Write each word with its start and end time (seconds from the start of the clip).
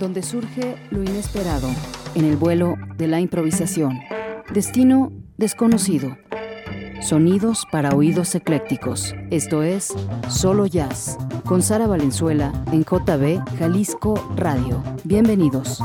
donde 0.00 0.22
surge 0.22 0.76
lo 0.90 1.04
inesperado, 1.04 1.68
en 2.16 2.24
el 2.24 2.36
vuelo 2.36 2.74
de 2.96 3.06
la 3.06 3.20
improvisación. 3.20 4.00
Destino 4.52 5.12
desconocido. 5.36 6.16
Sonidos 7.00 7.66
para 7.70 7.94
oídos 7.94 8.34
eclécticos. 8.34 9.14
Esto 9.30 9.62
es 9.62 9.94
Solo 10.28 10.66
Jazz, 10.66 11.16
con 11.44 11.62
Sara 11.62 11.86
Valenzuela 11.86 12.52
en 12.72 12.82
JB 12.82 13.58
Jalisco 13.58 14.14
Radio. 14.36 14.82
Bienvenidos. 15.04 15.80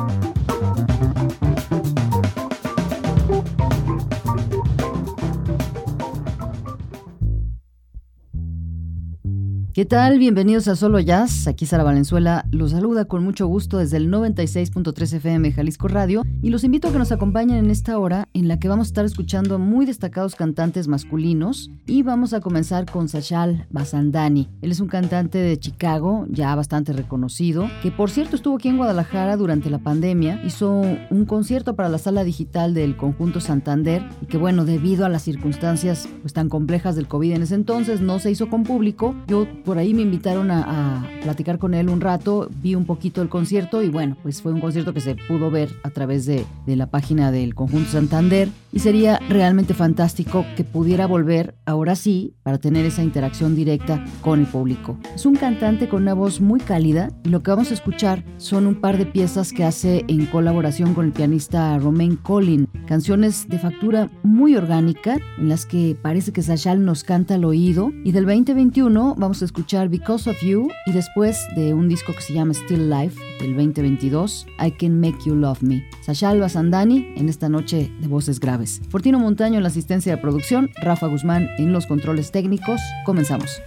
¿Qué 9.76 9.84
tal? 9.84 10.20
Bienvenidos 10.20 10.70
a 10.70 10.78
Solo 10.78 11.02
Jazz. 11.02 11.50
Aquí 11.50 11.66
Sara 11.66 11.84
Valenzuela 11.84 12.46
los 12.50 12.72
saluda 12.72 13.04
con 13.04 13.26
mucho 13.26 13.46
gusto 13.46 13.78
desde 13.78 13.98
el 13.98 14.10
96.3 14.10 15.16
FM 15.18 15.52
Jalisco 15.52 15.90
Radio 15.90 16.24
y 16.42 16.50
los 16.50 16.64
invito 16.64 16.88
a 16.88 16.94
que 16.94 16.98
nos 16.98 17.12
acompañen 17.12 17.58
en 17.58 17.70
esta 17.70 18.00
hora 18.00 18.30
en 18.34 18.48
la 18.48 18.58
que 18.58 18.70
vamos 18.70 18.88
a 18.88 18.92
estar 18.92 19.04
escuchando 19.04 19.60
muy 19.60 19.86
destacados 19.86 20.36
cantantes 20.36 20.88
masculinos 20.88 21.72
y 21.88 22.04
vamos 22.04 22.32
a 22.32 22.40
comenzar 22.40 22.90
con 22.90 23.10
Sachal 23.10 23.68
Basandani. 23.70 24.48
Él 24.62 24.72
es 24.72 24.80
un 24.80 24.88
cantante 24.88 25.40
de 25.40 25.60
Chicago, 25.60 26.26
ya 26.30 26.56
bastante 26.56 26.94
reconocido, 26.94 27.70
que 27.84 27.92
por 27.92 28.10
cierto 28.10 28.38
estuvo 28.38 28.56
aquí 28.56 28.70
en 28.70 28.78
Guadalajara 28.78 29.36
durante 29.36 29.70
la 29.70 29.80
pandemia, 29.80 30.42
hizo 30.46 30.84
un 31.10 31.26
concierto 31.26 31.76
para 31.76 31.90
la 31.90 31.98
sala 31.98 32.24
digital 32.24 32.74
del 32.74 32.96
conjunto 32.96 33.42
Santander 33.42 34.08
y 34.22 34.28
que 34.28 34.38
bueno, 34.38 34.64
debido 34.64 35.06
a 35.06 35.10
las 35.10 35.24
circunstancias 35.24 36.08
pues 36.22 36.32
tan 36.32 36.48
complejas 36.48 36.96
del 36.96 37.10
COVID 37.10 37.34
en 37.34 37.42
ese 37.42 37.56
entonces 37.56 38.00
no 38.00 38.20
se 38.20 38.32
hizo 38.32 38.48
con 38.48 38.64
público. 38.64 39.14
Yo 39.28 39.46
por 39.66 39.80
ahí 39.80 39.94
me 39.94 40.04
invitaron 40.04 40.52
a, 40.52 41.04
platicar 41.24 41.58
con 41.58 41.74
él 41.74 41.90
un 41.90 42.02
rato, 42.02 42.50
vi 42.62 42.76
un 42.76 42.86
poquito 42.86 43.24
el 43.24 43.30
concierto 43.30 43.82
y 43.82 43.90
bueno, 43.90 44.16
pues 44.22 44.44
fue 44.44 44.54
un 44.54 44.62
concierto 44.62 44.94
que 44.94 45.02
se 45.02 45.16
pudo 45.16 45.50
ver 45.50 45.70
a 45.82 45.90
través 45.90 46.28
de, 46.28 46.46
de 46.68 46.76
la 46.76 46.86
página 46.86 47.32
del 47.32 47.56
Conjunto 47.56 47.90
Santander 47.90 48.48
y 48.72 48.80
sería 48.80 49.20
realmente 49.28 49.74
fantástico 49.74 50.46
que 50.56 50.64
pudiera 50.64 51.08
volver 51.08 51.56
ahora 51.66 51.96
sí 51.96 52.36
para 52.44 52.60
tener 52.60 52.86
esa 52.86 53.02
interacción 53.02 53.56
directa 53.56 54.06
con 54.22 54.42
el 54.42 54.46
público. 54.46 55.00
Es 55.16 55.26
un 55.26 55.36
cantante 55.36 55.90
con 55.90 56.04
una 56.04 56.14
voz 56.14 56.42
muy 56.42 56.60
cálida 56.60 57.10
y 57.24 57.30
lo 57.30 57.42
que 57.42 57.50
vamos 57.50 57.72
a 57.72 57.74
escuchar 57.74 58.24
son 58.38 58.68
un 58.68 58.76
par 58.76 59.00
de 59.00 59.08
piezas 59.08 59.52
que 59.52 59.64
hace 59.64 60.06
en 60.08 60.28
colaboración 60.28 60.94
con 60.94 61.08
el 61.08 61.12
pianista 61.12 61.76
Romain 61.80 62.18
Collin, 62.18 62.68
canciones 62.86 63.48
de 63.50 63.58
factura 63.58 64.12
muy 64.22 64.56
orgánica 64.56 65.18
en 65.40 65.50
las 65.50 65.66
que 65.66 65.98
parece 66.00 66.34
que 66.34 66.44
Sachal 66.44 66.86
nos 66.86 67.04
canta 67.04 67.36
al 67.36 67.46
oído 67.46 67.92
y 68.04 68.12
del 68.12 68.26
2021 68.26 69.16
vamos 69.18 69.42
a 69.42 69.46
escuchar 69.46 69.55
escuchar 69.56 69.88
Because 69.88 70.30
of 70.30 70.38
You 70.42 70.68
y 70.86 70.92
después 70.92 71.48
de 71.56 71.74
un 71.74 71.88
disco 71.88 72.12
que 72.12 72.20
se 72.20 72.34
llama 72.34 72.54
Still 72.54 72.90
Life 72.90 73.18
del 73.40 73.56
2022, 73.56 74.46
I 74.60 74.70
Can 74.72 75.00
Make 75.00 75.20
You 75.26 75.34
Love 75.34 75.62
Me. 75.62 75.82
Sasha 76.02 76.32
Alba 76.32 76.50
Sandani 76.50 77.14
en 77.16 77.30
esta 77.30 77.48
noche 77.48 77.90
de 78.02 78.08
voces 78.10 78.42
graves. 78.42 78.82
Fortino 78.90 79.18
Montaño 79.18 79.56
en 79.56 79.64
la 79.64 79.70
asistencia 79.70 80.14
de 80.14 80.22
producción, 80.22 80.72
Rafa 80.82 81.08
Guzmán 81.08 81.48
en 81.58 81.72
los 81.72 81.88
controles 81.88 82.32
técnicos. 82.32 82.82
Comenzamos. 83.06 83.62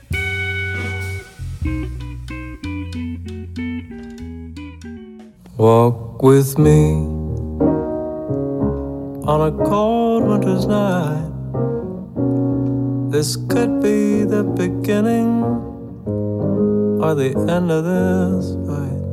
Walk 5.57 6.23
with 6.23 6.59
me 6.59 6.93
on 9.27 9.41
a 9.41 9.65
cold 9.65 10.29
winter's 10.29 10.67
night. 10.67 11.33
This 13.11 13.39
could 13.39 13.81
be 13.81 14.25
the 14.27 14.43
beginning 14.43 15.68
or 17.01 17.15
the 17.15 17.31
end 17.49 17.71
of 17.71 17.85
this 17.85 18.57
fight. 18.67 19.05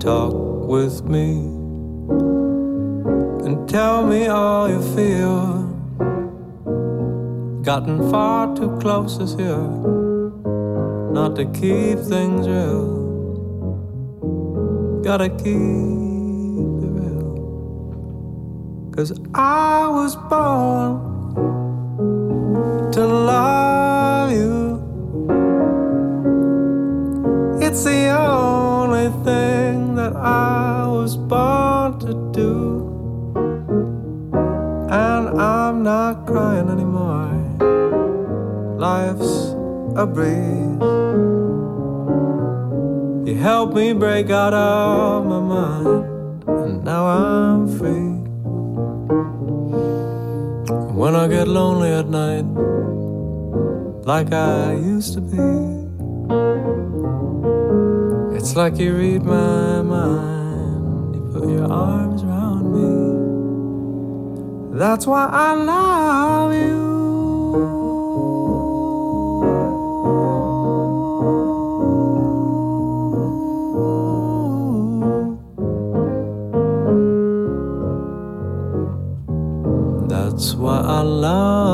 Talk 0.00 0.34
with 0.68 1.02
me 1.04 1.30
and 3.44 3.68
tell 3.68 4.06
me 4.06 4.26
all 4.26 4.68
you 4.68 4.82
feel. 4.94 5.66
Gotten 7.62 8.10
far 8.10 8.54
too 8.56 8.76
close 8.80 9.18
this 9.18 9.34
year 9.34 9.88
not 11.18 11.34
to 11.36 11.44
keep 11.46 11.98
things 11.98 12.46
real. 12.46 13.08
Gotta 15.02 15.28
keep 15.30 15.46
it 16.84 16.92
real. 17.00 17.32
Cause 18.94 19.12
I 19.34 19.88
was 19.88 20.16
born 20.16 20.92
to 22.92 23.06
love 23.06 23.67
It's 27.68 27.84
the 27.84 28.08
only 28.18 29.08
thing 29.24 29.94
that 29.96 30.16
I 30.16 30.86
was 30.86 31.18
born 31.18 31.98
to 31.98 32.14
do. 32.32 32.54
And 34.90 35.38
I'm 35.38 35.82
not 35.82 36.26
crying 36.26 36.70
anymore. 36.70 37.28
Life's 38.78 39.52
a 40.02 40.06
breeze. 40.06 40.80
You 43.28 43.36
helped 43.36 43.74
me 43.74 43.92
break 43.92 44.30
out 44.30 44.54
of 44.54 45.26
my 45.26 45.40
mind, 45.40 46.04
and 46.48 46.82
now 46.82 47.04
I'm 47.04 47.68
free. 47.78 48.16
When 50.96 51.14
I 51.14 51.28
get 51.28 51.46
lonely 51.46 51.90
at 51.90 52.08
night, 52.08 52.46
like 54.06 54.32
I 54.32 54.72
used 54.72 55.12
to 55.12 55.20
be. 55.20 55.78
It's 58.48 58.56
like 58.56 58.78
you 58.78 58.96
read 58.96 59.24
my 59.24 59.82
mind, 59.82 61.14
you 61.14 61.20
put 61.34 61.46
your 61.50 61.70
arms 61.70 62.22
around 62.22 62.72
me. 62.72 62.88
That's 64.78 65.06
why 65.06 65.28
I 65.30 65.52
love 65.52 66.54
you. 66.54 66.88
That's 80.08 80.54
why 80.54 80.80
I 80.80 81.02
love 81.02 81.67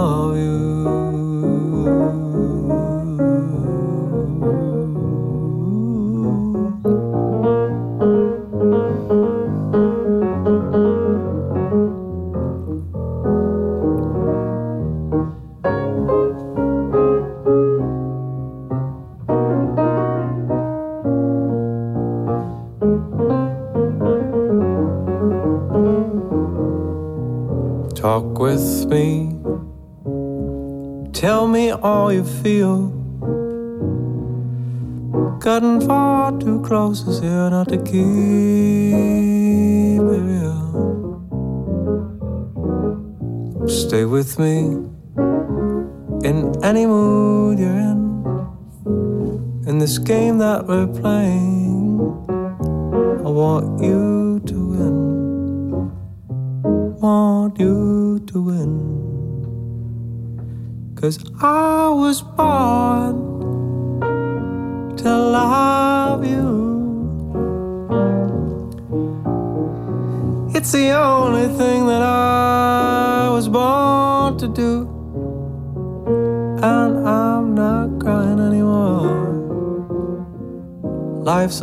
here 37.94 38.43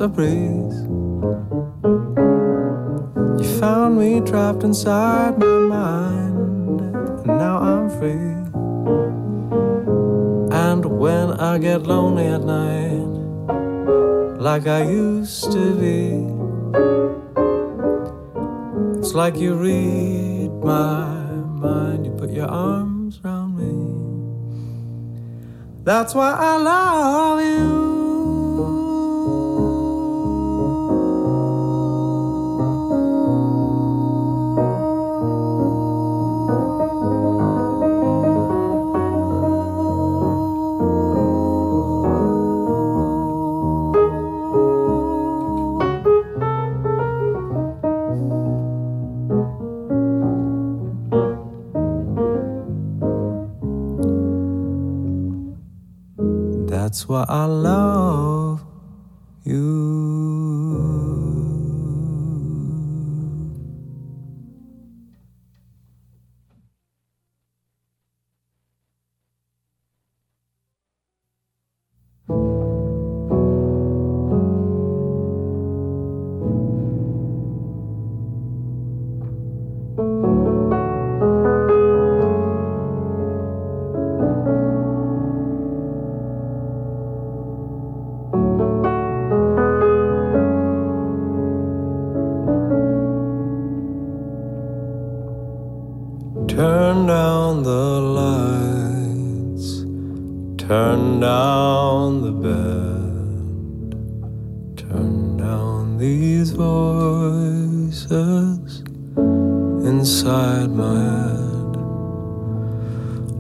a 0.02 0.08
breeze. 0.08 0.82
You 3.40 3.60
found 3.60 4.00
me 4.00 4.20
trapped 4.22 4.64
inside 4.64 5.38
my 5.38 5.46
mind, 5.46 6.82
and 6.82 7.28
now 7.28 7.60
I'm 7.60 7.88
free. 7.88 8.32
And 10.58 10.84
when 10.86 11.34
I 11.34 11.60
get 11.60 11.84
lonely 11.84 12.26
at 12.26 12.42
night, 12.42 13.12
like 14.42 14.66
I 14.66 14.90
used 14.90 15.52
to 15.52 15.76
be. 15.76 16.26
It's 18.98 19.14
like 19.14 19.36
you 19.36 19.54
read 19.56 20.52
my 20.64 21.06
mind, 21.62 22.08
you 22.08 22.12
put 22.14 22.32
your 22.32 22.48
arms 22.48 23.20
around 23.24 23.56
me. 23.56 23.74
That's 25.84 26.16
why 26.16 26.34
I 26.34 26.58
love 26.58 27.42
you. 27.42 28.01
That's 56.92 57.08
why 57.08 57.24
I 57.30 57.46
love 57.46 58.31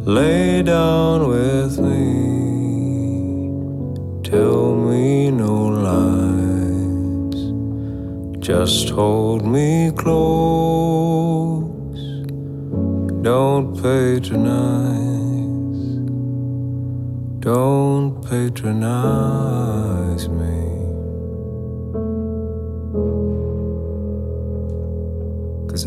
Lay 0.03 0.63
down 0.63 1.29
with 1.29 1.79
me, 1.79 3.53
tell 4.23 4.75
me 4.75 5.29
no 5.31 5.67
lies, 5.87 7.39
just 8.39 8.89
hold 8.89 9.45
me 9.45 9.91
close. 9.95 11.69
Don't 13.21 13.75
patronize, 13.81 15.85
don't 17.39 18.21
patronize 18.27 20.27
me. 20.27 20.60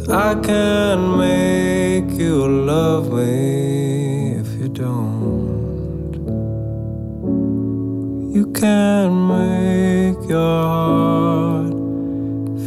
I 0.08 0.34
can 0.34 1.16
make 1.16 2.10
you 2.18 2.46
love 2.46 3.10
me 3.10 4.32
if 4.32 4.48
you 4.60 4.68
don't. 4.68 6.12
You 8.34 8.52
can 8.52 9.28
make 9.28 10.28
your 10.28 10.62
heart 10.62 11.72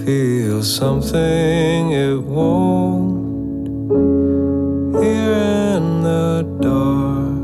feel 0.03 0.63
something 0.63 1.91
it 1.91 2.23
won't 2.23 3.27
here 4.99 5.33
in 5.75 6.01
the 6.01 6.43
dark. 6.59 7.37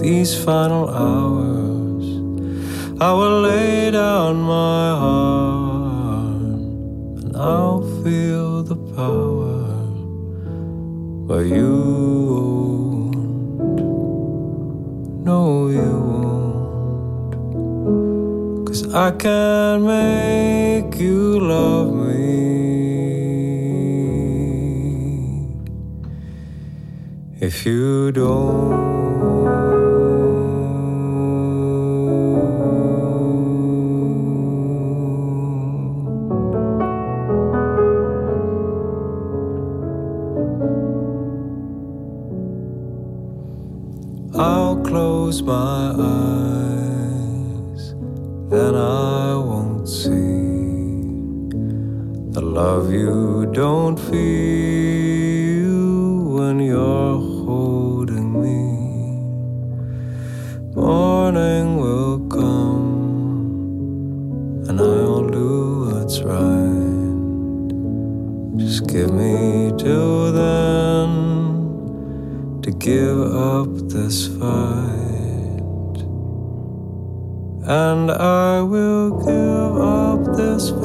These 0.00 0.34
final 0.44 0.88
hours, 0.88 2.04
I 3.00 3.12
will 3.12 3.42
lay 3.42 3.92
down 3.92 4.42
my 4.42 4.90
heart 4.98 5.59
I'll 7.40 7.80
feel 8.02 8.62
the 8.62 8.76
power. 8.76 9.64
But 11.26 11.46
you 11.46 11.72
won't, 12.28 13.16
no, 15.24 15.68
you 15.68 15.92
won't. 16.10 17.32
Cause 18.66 18.82
I 18.92 19.12
can 19.12 19.86
make 19.86 21.00
you 21.00 21.40
love 21.40 21.94
me. 21.94 22.20
If 27.40 27.64
you 27.64 28.12
don't, 28.12 28.99
close 45.30 45.42
my 45.42 45.94
eyes, 45.96 47.94
then 48.50 48.74
I 48.74 49.36
won't 49.36 49.88
see 49.88 50.10
the 52.32 52.40
love 52.40 52.92
you 52.92 53.46
don't 53.52 53.96
feel 53.96 54.18
when 56.36 56.58
you're 56.58 57.18
holding 57.46 58.32
me. 58.42 58.62
Morning 60.74 61.76
will 61.76 62.18
come, 62.28 62.88
and 64.68 64.80
I'll 64.80 65.28
do 65.28 65.90
what's 65.92 66.22
right. 66.22 67.70
Just 68.58 68.88
give 68.88 69.12
me 69.12 69.70
till 69.78 70.32
then 70.32 71.10
to 72.62 72.70
give 72.72 73.20
up 73.20 73.68
this 73.94 74.26
fight. 74.26 74.99
And 77.72 78.10
I 78.10 78.62
will 78.62 79.10
give 79.22 79.76
up 79.80 80.36
this 80.36 80.70
fight. 80.70 80.80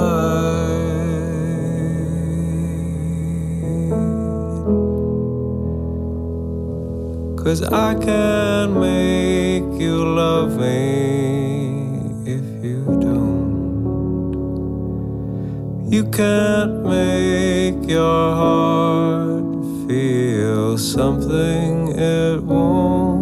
Cause 7.43 7.63
I 7.63 7.95
can 7.95 8.79
make 8.79 9.81
you 9.81 10.05
love 10.05 10.59
me 10.59 12.21
if 12.23 12.63
you 12.63 12.85
don't. 13.01 13.55
You 15.91 16.03
can't 16.11 16.83
make 16.83 17.89
your 17.89 18.35
heart 18.35 19.65
feel 19.87 20.77
something 20.77 21.97
it 21.97 22.43
won't. 22.43 23.14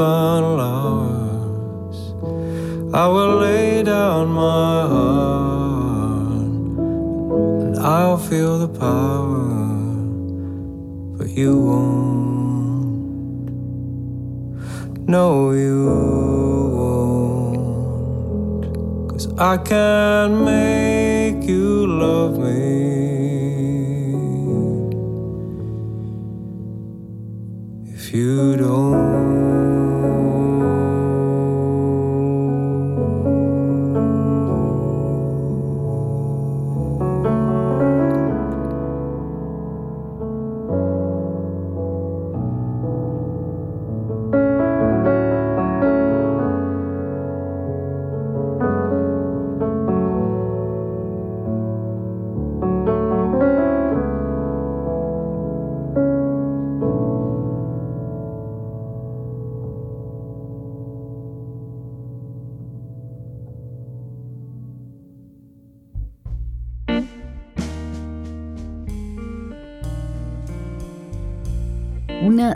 Final 0.00 0.56
hours, 0.58 1.98
I 2.94 3.06
will 3.06 3.34
lay 3.36 3.82
down 3.82 4.28
my 4.28 4.86
heart 4.94 6.40
and 7.64 7.78
I'll 7.78 8.16
feel 8.16 8.58
the 8.66 8.68
power, 8.86 9.44
but 11.18 11.28
you 11.28 11.52
won't. 11.68 13.10
No, 15.06 15.50
you 15.52 15.76
won't. 16.78 17.60
Cause 19.10 19.26
I 19.36 19.58
can't 19.58 20.36
make 20.46 21.46
you 21.46 21.86
love 21.86 22.38
me. 22.38 22.39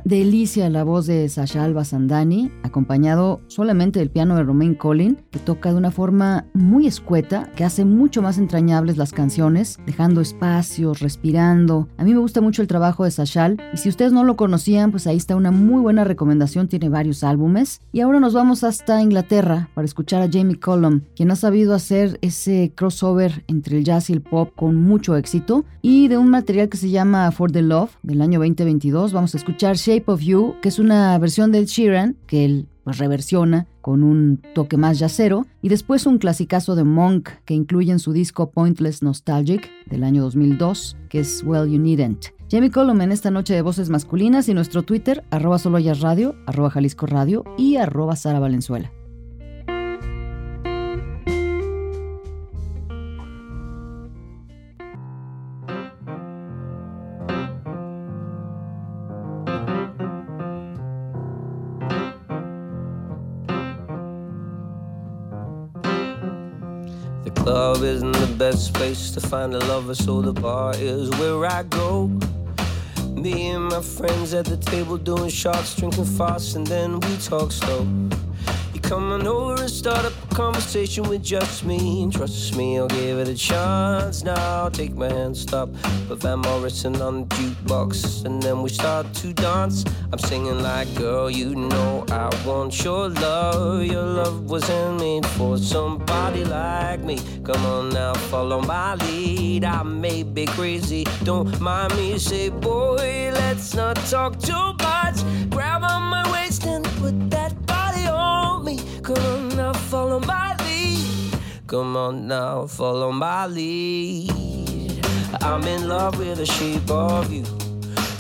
Delicia 0.04 0.68
la 0.68 0.84
voz 0.84 1.06
de 1.06 1.28
Sasha 1.28 1.64
Alba 1.64 1.84
Sandani, 1.84 2.50
acompañado 2.62 3.40
solamente 3.46 3.98
del 3.98 4.10
piano 4.10 4.36
de 4.36 4.42
Romain 4.42 4.74
Collin, 4.74 5.18
que 5.30 5.38
toca 5.38 5.70
de 5.70 5.76
una 5.76 5.90
forma 5.90 6.44
muy 6.52 6.86
escueta, 6.86 7.50
que 7.56 7.64
hace 7.64 7.84
mucho 7.84 8.20
más 8.20 8.36
entrañables 8.36 8.98
las 8.98 9.12
canciones, 9.12 9.78
dejando 9.86 10.20
espacios, 10.20 11.00
respirando. 11.00 11.88
A 11.96 12.04
mí 12.04 12.12
me 12.12 12.20
gusta 12.20 12.42
mucho 12.42 12.60
el 12.60 12.68
trabajo 12.68 13.04
de 13.04 13.10
Sashal, 13.10 13.62
y 13.72 13.78
si 13.78 13.88
ustedes 13.88 14.12
no 14.12 14.24
lo 14.24 14.36
conocían, 14.36 14.90
pues 14.90 15.06
ahí 15.06 15.16
está 15.16 15.36
una 15.36 15.50
muy 15.50 15.80
buena 15.80 16.04
recomendación, 16.04 16.68
tiene 16.68 16.90
varios 16.90 17.24
álbumes. 17.24 17.80
Y 17.92 18.00
ahora 18.00 18.20
nos 18.20 18.34
vamos 18.34 18.62
hasta 18.62 19.00
Inglaterra 19.00 19.70
para 19.74 19.86
escuchar 19.86 20.22
a 20.22 20.28
Jamie 20.30 20.60
Cullum, 20.60 21.00
quien 21.16 21.30
ha 21.30 21.36
sabido 21.36 21.74
hacer 21.74 22.18
ese 22.20 22.72
crossover 22.74 23.44
entre 23.48 23.78
el 23.78 23.84
jazz 23.84 24.10
y 24.10 24.12
el 24.12 24.20
pop 24.20 24.50
con 24.54 24.76
mucho 24.76 25.16
éxito, 25.16 25.64
y 25.80 26.08
de 26.08 26.18
un 26.18 26.28
material 26.28 26.68
que 26.68 26.76
se 26.76 26.90
llama 26.90 27.30
For 27.30 27.50
the 27.50 27.62
Love 27.62 27.90
del 28.02 28.20
año 28.20 28.38
2022 28.38 29.12
vamos 29.12 29.34
a 29.34 29.38
escuchar 29.38 29.78
Shape 29.94 30.10
of 30.10 30.22
You, 30.22 30.56
que 30.60 30.70
es 30.70 30.80
una 30.80 31.16
versión 31.18 31.52
del 31.52 31.66
Sheeran, 31.66 32.16
que 32.26 32.44
él 32.44 32.66
pues, 32.82 32.98
reversiona 32.98 33.68
con 33.80 34.02
un 34.02 34.42
toque 34.52 34.76
más 34.76 34.98
yacero, 34.98 35.46
y 35.62 35.68
después 35.68 36.04
un 36.06 36.18
clasicazo 36.18 36.74
de 36.74 36.82
Monk 36.82 37.28
que 37.44 37.54
incluye 37.54 37.92
en 37.92 38.00
su 38.00 38.12
disco 38.12 38.50
Pointless 38.50 39.04
Nostalgic 39.04 39.70
del 39.86 40.02
año 40.02 40.22
2002, 40.22 40.96
que 41.08 41.20
es 41.20 41.44
Well 41.46 41.70
You 41.70 41.78
Needn't. 41.78 42.26
Jamie 42.50 42.72
Colum 42.72 43.02
en 43.02 43.12
esta 43.12 43.30
noche 43.30 43.54
de 43.54 43.62
voces 43.62 43.88
masculinas 43.88 44.48
y 44.48 44.54
nuestro 44.54 44.82
Twitter, 44.82 45.22
arroba 45.30 45.58
radio, 46.00 46.34
arroba 46.46 46.70
Jalisco 46.70 47.06
Radio 47.06 47.44
y 47.56 47.76
arroba 47.76 48.16
Sara 48.16 48.40
Valenzuela. 48.40 48.90
The 67.24 67.30
club 67.30 67.82
isn't 67.82 68.12
the 68.12 68.34
best 68.38 68.74
place 68.74 69.10
to 69.12 69.20
find 69.20 69.54
a 69.54 69.58
lover, 69.60 69.94
so 69.94 70.20
the 70.20 70.34
bar 70.34 70.74
is 70.76 71.08
where 71.18 71.46
I 71.46 71.62
go. 71.62 72.08
Me 73.10 73.48
and 73.48 73.64
my 73.64 73.80
friends 73.80 74.34
at 74.34 74.44
the 74.44 74.58
table 74.58 74.98
doing 74.98 75.30
shots, 75.30 75.74
drinking 75.74 76.04
fast, 76.04 76.54
and 76.54 76.66
then 76.66 77.00
we 77.00 77.16
talk 77.16 77.50
slow. 77.50 77.88
You 78.74 78.80
come 78.80 79.10
on 79.12 79.26
over 79.26 79.62
and 79.62 79.70
start 79.70 80.04
a 80.04 80.10
conversation 80.34 81.04
with 81.08 81.22
just 81.22 81.64
me. 81.64 82.02
And 82.02 82.12
trust 82.12 82.56
me, 82.56 82.78
I'll 82.78 82.88
give 82.88 83.18
it 83.18 83.28
a 83.28 83.34
chance. 83.34 84.24
Now 84.24 84.68
take 84.68 84.94
my 84.94 85.08
hand, 85.08 85.36
stop. 85.36 85.68
Put 86.08 86.22
Van 86.22 86.40
Morrison 86.40 87.00
on 87.00 87.20
the 87.20 87.34
jukebox, 87.36 88.24
and 88.24 88.42
then 88.42 88.60
we 88.62 88.68
start 88.68 89.12
to 89.14 89.32
dance. 89.32 89.84
I'm 90.12 90.18
singing 90.18 90.60
like, 90.62 90.92
girl, 90.96 91.30
you 91.30 91.54
know 91.54 92.04
I 92.10 92.28
want 92.44 92.84
your 92.84 93.08
love. 93.08 93.84
Your 93.84 94.02
love 94.02 94.50
was 94.50 94.64
handmade 94.64 95.26
for 95.26 95.56
somebody 95.56 96.44
like 96.44 97.00
me. 97.00 97.18
Come 97.44 97.64
on 97.66 97.90
now, 97.90 98.14
follow 98.14 98.60
my 98.60 98.96
lead. 98.96 99.64
I 99.64 99.82
may 99.82 100.24
be 100.24 100.46
crazy, 100.46 101.04
don't 101.22 101.60
mind 101.60 101.96
me. 101.96 102.18
Say, 102.18 102.48
boy, 102.48 103.30
let's 103.34 103.74
not 103.74 103.96
talk 104.10 104.40
too 104.40 104.72
much. 104.80 105.16
Grab 105.50 105.84
on 105.84 106.02
my 106.02 106.24
waist 106.32 106.53
follow 110.14 110.26
my 110.26 110.56
lead. 110.64 111.38
Come 111.66 111.96
on 111.96 112.28
now, 112.28 112.66
follow 112.66 113.10
my 113.10 113.46
lead. 113.46 115.04
I'm 115.40 115.64
in 115.64 115.88
love 115.88 116.18
with 116.18 116.38
the 116.38 116.46
shape 116.46 116.88
of 116.90 117.32
you. 117.32 117.44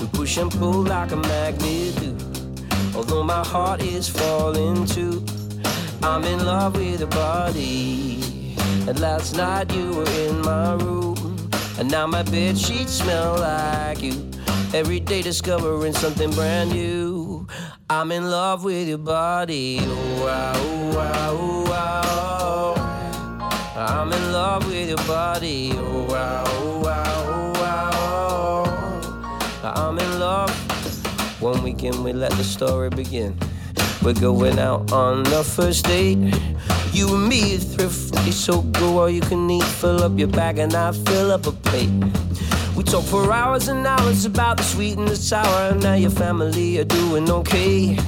We 0.00 0.08
push 0.08 0.36
and 0.38 0.50
pull 0.50 0.82
like 0.82 1.12
a 1.12 1.16
magnet 1.16 1.94
do. 2.00 2.16
Although 2.96 3.22
my 3.22 3.44
heart 3.44 3.82
is 3.82 4.08
falling 4.08 4.86
too. 4.86 5.24
I'm 6.02 6.24
in 6.24 6.44
love 6.44 6.76
with 6.76 7.00
your 7.00 7.08
body. 7.08 8.56
And 8.88 8.98
last 8.98 9.36
night 9.36 9.72
you 9.72 9.92
were 9.92 10.10
in 10.10 10.40
my 10.40 10.74
room. 10.74 11.16
And 11.78 11.90
now 11.90 12.06
my 12.06 12.22
bed 12.22 12.58
sheets 12.58 12.94
smell 12.94 13.36
like 13.38 14.02
you. 14.02 14.30
Every 14.72 14.98
day 14.98 15.22
discovering 15.22 15.92
something 15.92 16.30
brand 16.32 16.70
new. 16.70 17.46
I'm 17.88 18.10
in 18.10 18.30
love 18.30 18.64
with 18.64 18.88
your 18.88 18.98
body. 18.98 19.78
Oh, 19.80 20.24
wow, 20.24 20.52
oh, 20.56 20.96
wow, 20.96 21.38
oh. 21.40 21.63
I'm 23.86 24.10
in 24.14 24.32
love 24.32 24.66
with 24.66 24.88
your 24.88 25.04
body. 25.06 25.72
Oh, 25.74 26.06
wow, 26.08 26.44
oh, 26.46 26.80
wow, 26.80 27.20
oh, 27.28 28.62
wow. 29.62 29.72
I'm 29.76 29.98
in 29.98 30.18
love. 30.18 30.50
One 31.42 31.62
weekend 31.62 32.02
we 32.02 32.14
let 32.14 32.32
the 32.32 32.44
story 32.44 32.88
begin. 32.88 33.38
We're 34.02 34.14
going 34.14 34.58
out 34.58 34.90
on 34.90 35.24
the 35.24 35.44
first 35.44 35.84
date. 35.84 36.16
You 36.92 37.14
and 37.14 37.28
me 37.28 37.52
is 37.52 37.74
thrifty, 37.74 38.30
so 38.30 38.62
go 38.62 39.00
all 39.00 39.10
you 39.10 39.20
can 39.20 39.50
eat. 39.50 39.64
Fill 39.64 40.02
up 40.02 40.18
your 40.18 40.28
bag 40.28 40.58
and 40.58 40.74
I 40.74 40.92
fill 40.92 41.30
up 41.30 41.46
a 41.46 41.52
plate. 41.52 41.90
We 42.74 42.84
talk 42.84 43.04
for 43.04 43.30
hours 43.30 43.68
and 43.68 43.86
hours 43.86 44.24
about 44.24 44.56
the 44.56 44.62
sweet 44.62 44.96
and 44.96 45.08
the 45.08 45.16
sour. 45.16 45.74
Now 45.74 45.94
your 45.94 46.10
family 46.10 46.78
are 46.78 46.84
doing 46.84 47.30
okay. 47.30 47.98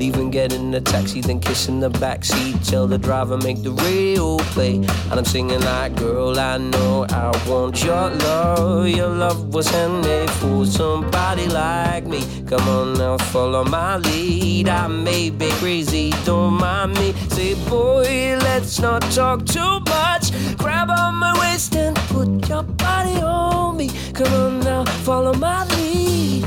Leaving, 0.00 0.30
getting 0.30 0.74
a 0.74 0.80
taxi, 0.80 1.20
then 1.20 1.40
kissing 1.40 1.78
the 1.78 1.90
backseat. 1.90 2.66
Tell 2.66 2.86
the 2.86 2.96
driver, 2.96 3.36
make 3.36 3.62
the 3.62 3.72
radio 3.72 4.38
play. 4.54 4.76
And 4.76 5.12
I'm 5.12 5.26
singing 5.26 5.60
like, 5.60 5.94
girl, 5.94 6.40
I 6.40 6.56
know 6.56 7.04
I 7.10 7.30
want 7.46 7.84
your 7.84 8.08
love. 8.08 8.88
Your 8.88 9.08
love 9.08 9.52
was 9.52 9.68
handmade 9.68 10.30
for 10.30 10.64
somebody 10.64 11.48
like 11.48 12.06
me. 12.06 12.22
Come 12.48 12.66
on 12.66 12.94
now, 12.94 13.18
follow 13.18 13.62
my 13.62 13.98
lead. 13.98 14.70
I 14.70 14.86
may 14.86 15.28
be 15.28 15.50
crazy, 15.60 16.14
don't 16.24 16.54
mind 16.54 16.94
me. 16.94 17.12
Say, 17.28 17.52
boy, 17.68 18.38
let's 18.40 18.80
not 18.80 19.02
talk 19.12 19.44
too 19.44 19.80
much. 19.80 20.32
Grab 20.56 20.88
on 20.88 21.16
my 21.16 21.38
waist 21.40 21.76
and 21.76 21.94
put 22.08 22.48
your 22.48 22.62
body 22.62 23.20
on 23.20 23.76
me. 23.76 23.90
Come 24.14 24.32
on 24.32 24.60
now, 24.60 24.86
follow 25.04 25.34
my 25.34 25.66
lead. 25.66 26.46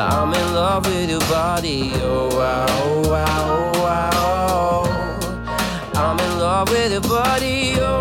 I'm 0.00 0.32
in 0.32 0.54
love 0.54 0.86
with 0.86 1.10
your 1.10 1.20
body. 1.20 1.92
Oh 1.96 2.28
wow, 2.34 2.66
oh 2.70 3.10
wow, 3.10 3.72
oh 3.74 3.82
wow. 3.84 5.50
I'm 5.94 6.18
in 6.18 6.38
love 6.38 6.70
with 6.70 6.92
your 6.92 7.02
body. 7.02 7.74
Oh 7.78 7.99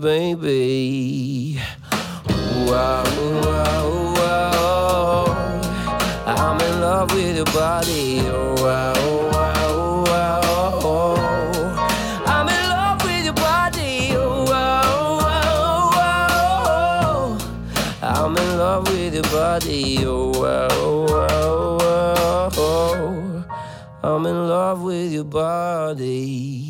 baby. 0.00 1.60
Wow, 2.66 3.04
wow, 3.44 4.14
wow. 4.16 5.26
I'm 6.26 6.60
in 6.60 6.80
love 6.80 7.12
with 7.12 7.36
your 7.36 7.44
body. 7.46 8.22
Wow, 8.22 8.94
wow. 9.32 10.40
I'm 12.26 12.48
in 12.48 12.68
love 12.70 13.02
with 13.04 13.24
your 13.24 13.34
body. 13.34 14.14
Oh, 14.16 14.46
wow, 14.46 15.90
wow. 15.96 17.38
I'm 18.02 18.36
in 18.36 18.58
love 18.58 18.88
with 18.88 19.14
your 19.14 19.24
body. 19.24 20.06
Wow. 20.06 20.80
I'm 24.02 24.26
in 24.26 24.48
love 24.48 24.82
with 24.82 25.12
your 25.12 25.24
body. 25.24 26.69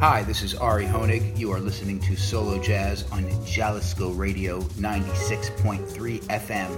Hi, 0.00 0.22
this 0.22 0.42
is 0.42 0.54
Ari 0.54 0.84
Honig. 0.84 1.36
You 1.36 1.50
are 1.50 1.58
listening 1.58 1.98
to 2.02 2.14
Solo 2.14 2.62
Jazz 2.62 3.02
on 3.10 3.28
Jalisco 3.44 4.12
Radio 4.12 4.60
96.3 4.60 6.20
FM. 6.20 6.70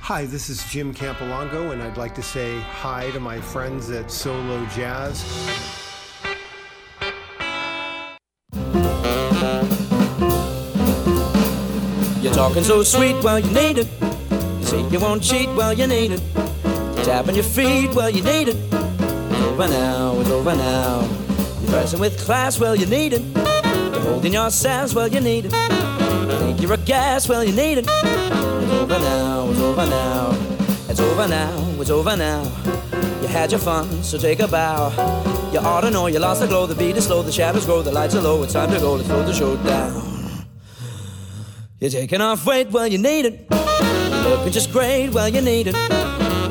Hi, 0.00 0.26
this 0.26 0.50
is 0.50 0.64
Jim 0.68 0.92
Campolongo, 0.92 1.70
and 1.72 1.80
I'd 1.80 1.96
like 1.96 2.16
to 2.16 2.22
say 2.24 2.58
hi 2.58 3.12
to 3.12 3.20
my 3.20 3.40
friends 3.40 3.88
at 3.90 4.10
Solo 4.10 4.66
Jazz. 4.66 5.79
Talking 12.40 12.64
so 12.64 12.82
sweet, 12.82 13.22
well, 13.22 13.38
you 13.38 13.50
need 13.50 13.76
it. 13.76 13.86
You 14.00 14.64
say 14.64 14.80
you 14.88 14.98
won't 14.98 15.22
cheat, 15.22 15.46
well, 15.50 15.74
you 15.74 15.86
need 15.86 16.12
it. 16.12 16.22
Tapping 17.04 17.34
your 17.34 17.44
feet, 17.44 17.94
well, 17.94 18.08
you 18.08 18.22
need 18.22 18.48
it. 18.48 18.56
It's 18.72 19.42
over 19.42 19.68
now, 19.68 20.18
it's 20.18 20.30
over 20.30 20.56
now. 20.56 21.06
You're 21.60 21.70
dressing 21.70 22.00
with 22.00 22.18
class, 22.18 22.58
well, 22.58 22.74
you 22.74 22.86
need 22.86 23.12
it. 23.12 23.20
You're 23.92 24.00
holding 24.00 24.32
your 24.32 24.48
sass, 24.48 24.94
well, 24.94 25.06
you 25.06 25.20
need 25.20 25.44
it. 25.44 25.52
You 25.52 26.38
think 26.38 26.62
you're 26.62 26.72
a 26.72 26.78
gas, 26.78 27.28
well, 27.28 27.44
you 27.44 27.52
need 27.52 27.76
it. 27.76 27.84
It's 27.86 28.72
over 28.72 28.98
now, 28.98 29.50
it's 29.50 29.60
over 29.60 29.86
now. 29.86 30.30
It's 30.88 31.00
over 31.00 31.28
now, 31.28 31.74
it's 31.78 31.90
over 31.90 32.16
now. 32.16 32.42
You 33.20 33.28
had 33.28 33.50
your 33.50 33.60
fun, 33.60 34.02
so 34.02 34.16
take 34.16 34.40
a 34.40 34.48
bow. 34.48 34.88
You 35.52 35.58
ought 35.58 35.82
to 35.82 35.90
know 35.90 36.06
you 36.06 36.18
lost 36.18 36.40
the 36.40 36.46
glow, 36.46 36.64
the 36.64 36.74
beat 36.74 36.96
is 36.96 37.04
slow, 37.04 37.22
the 37.22 37.32
shadows 37.32 37.66
grow, 37.66 37.82
the 37.82 37.92
lights 37.92 38.14
are 38.14 38.22
low. 38.22 38.42
It's 38.44 38.54
time 38.54 38.70
to 38.70 38.78
go, 38.78 38.94
let's 38.94 39.08
slow 39.08 39.26
the 39.26 39.34
show 39.34 39.56
down. 39.58 39.99
You're 41.80 41.90
taking 41.90 42.20
off 42.20 42.44
weight, 42.44 42.70
well, 42.70 42.86
you 42.86 42.98
need 42.98 43.24
it. 43.24 43.50
Looking 43.50 44.52
just 44.52 44.70
great, 44.70 45.08
well, 45.08 45.30
you 45.30 45.40
need 45.40 45.66
it. 45.66 45.74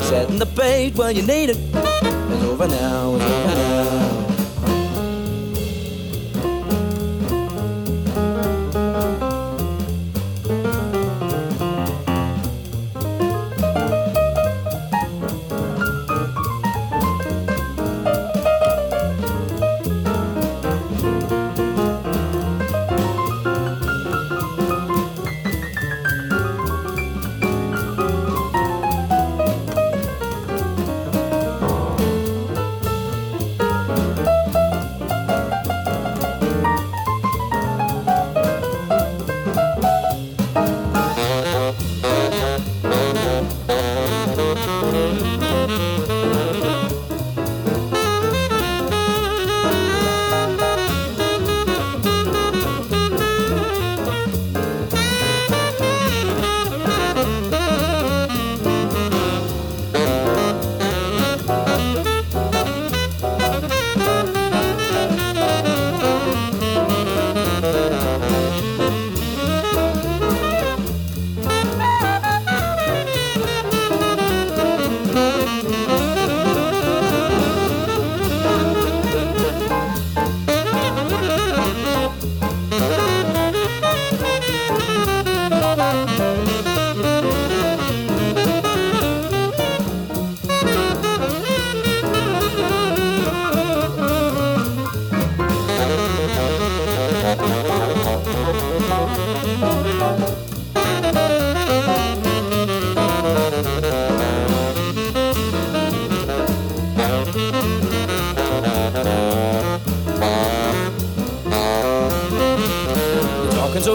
Setting 0.02 0.40
the 0.40 0.48
bait, 0.48 0.96
well, 0.96 1.12
you 1.12 1.22
need 1.22 1.52
it. 1.52 1.58
It's 1.60 2.44
over 2.46 2.68
now, 2.68 3.14
it's 3.14 3.24
over 3.26 3.49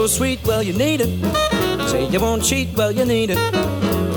so 0.07 0.17
sweet, 0.17 0.39
well, 0.45 0.61
you 0.61 0.73
need 0.73 1.01
it. 1.01 1.09
Say 1.89 2.07
you 2.07 2.19
won't 2.19 2.43
cheat, 2.43 2.69
well, 2.75 2.91
you 2.91 3.05
need 3.05 3.31
it. 3.31 3.37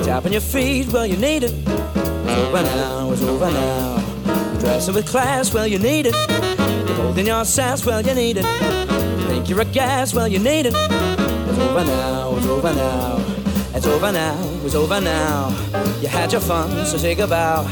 Tapping 0.04 0.32
your 0.32 0.42
feet, 0.42 0.88
well, 0.88 1.06
you 1.06 1.16
need 1.16 1.44
it. 1.44 1.52
It's 1.66 2.38
over 2.42 2.62
now, 2.62 3.10
it's 3.12 3.22
over 3.22 3.50
now. 3.50 4.58
Dressing 4.60 4.94
with 4.94 5.06
class, 5.06 5.54
well, 5.54 5.66
you 5.66 5.78
need 5.78 6.06
it. 6.06 6.14
You're 6.86 6.96
holding 6.96 7.26
your 7.26 7.44
sass, 7.44 7.86
well, 7.86 8.02
you 8.02 8.14
need 8.14 8.36
it. 8.36 8.44
You 8.44 9.26
think 9.28 9.48
you're 9.48 9.62
a 9.62 9.64
gas, 9.64 10.12
well, 10.12 10.28
you 10.28 10.38
need 10.38 10.66
it. 10.66 10.74
It's 10.74 11.58
over 11.58 11.84
now, 11.84 12.36
it's 12.36 12.46
over 12.46 12.74
now. 12.74 13.24
It's 13.74 13.86
over 13.86 14.12
now, 14.12 14.60
it's 14.64 14.74
over 14.74 15.00
now. 15.00 15.48
You 16.02 16.08
had 16.08 16.32
your 16.32 16.42
fun, 16.42 16.84
so 16.84 16.98
take 16.98 17.18
a 17.18 17.26
bow. 17.26 17.62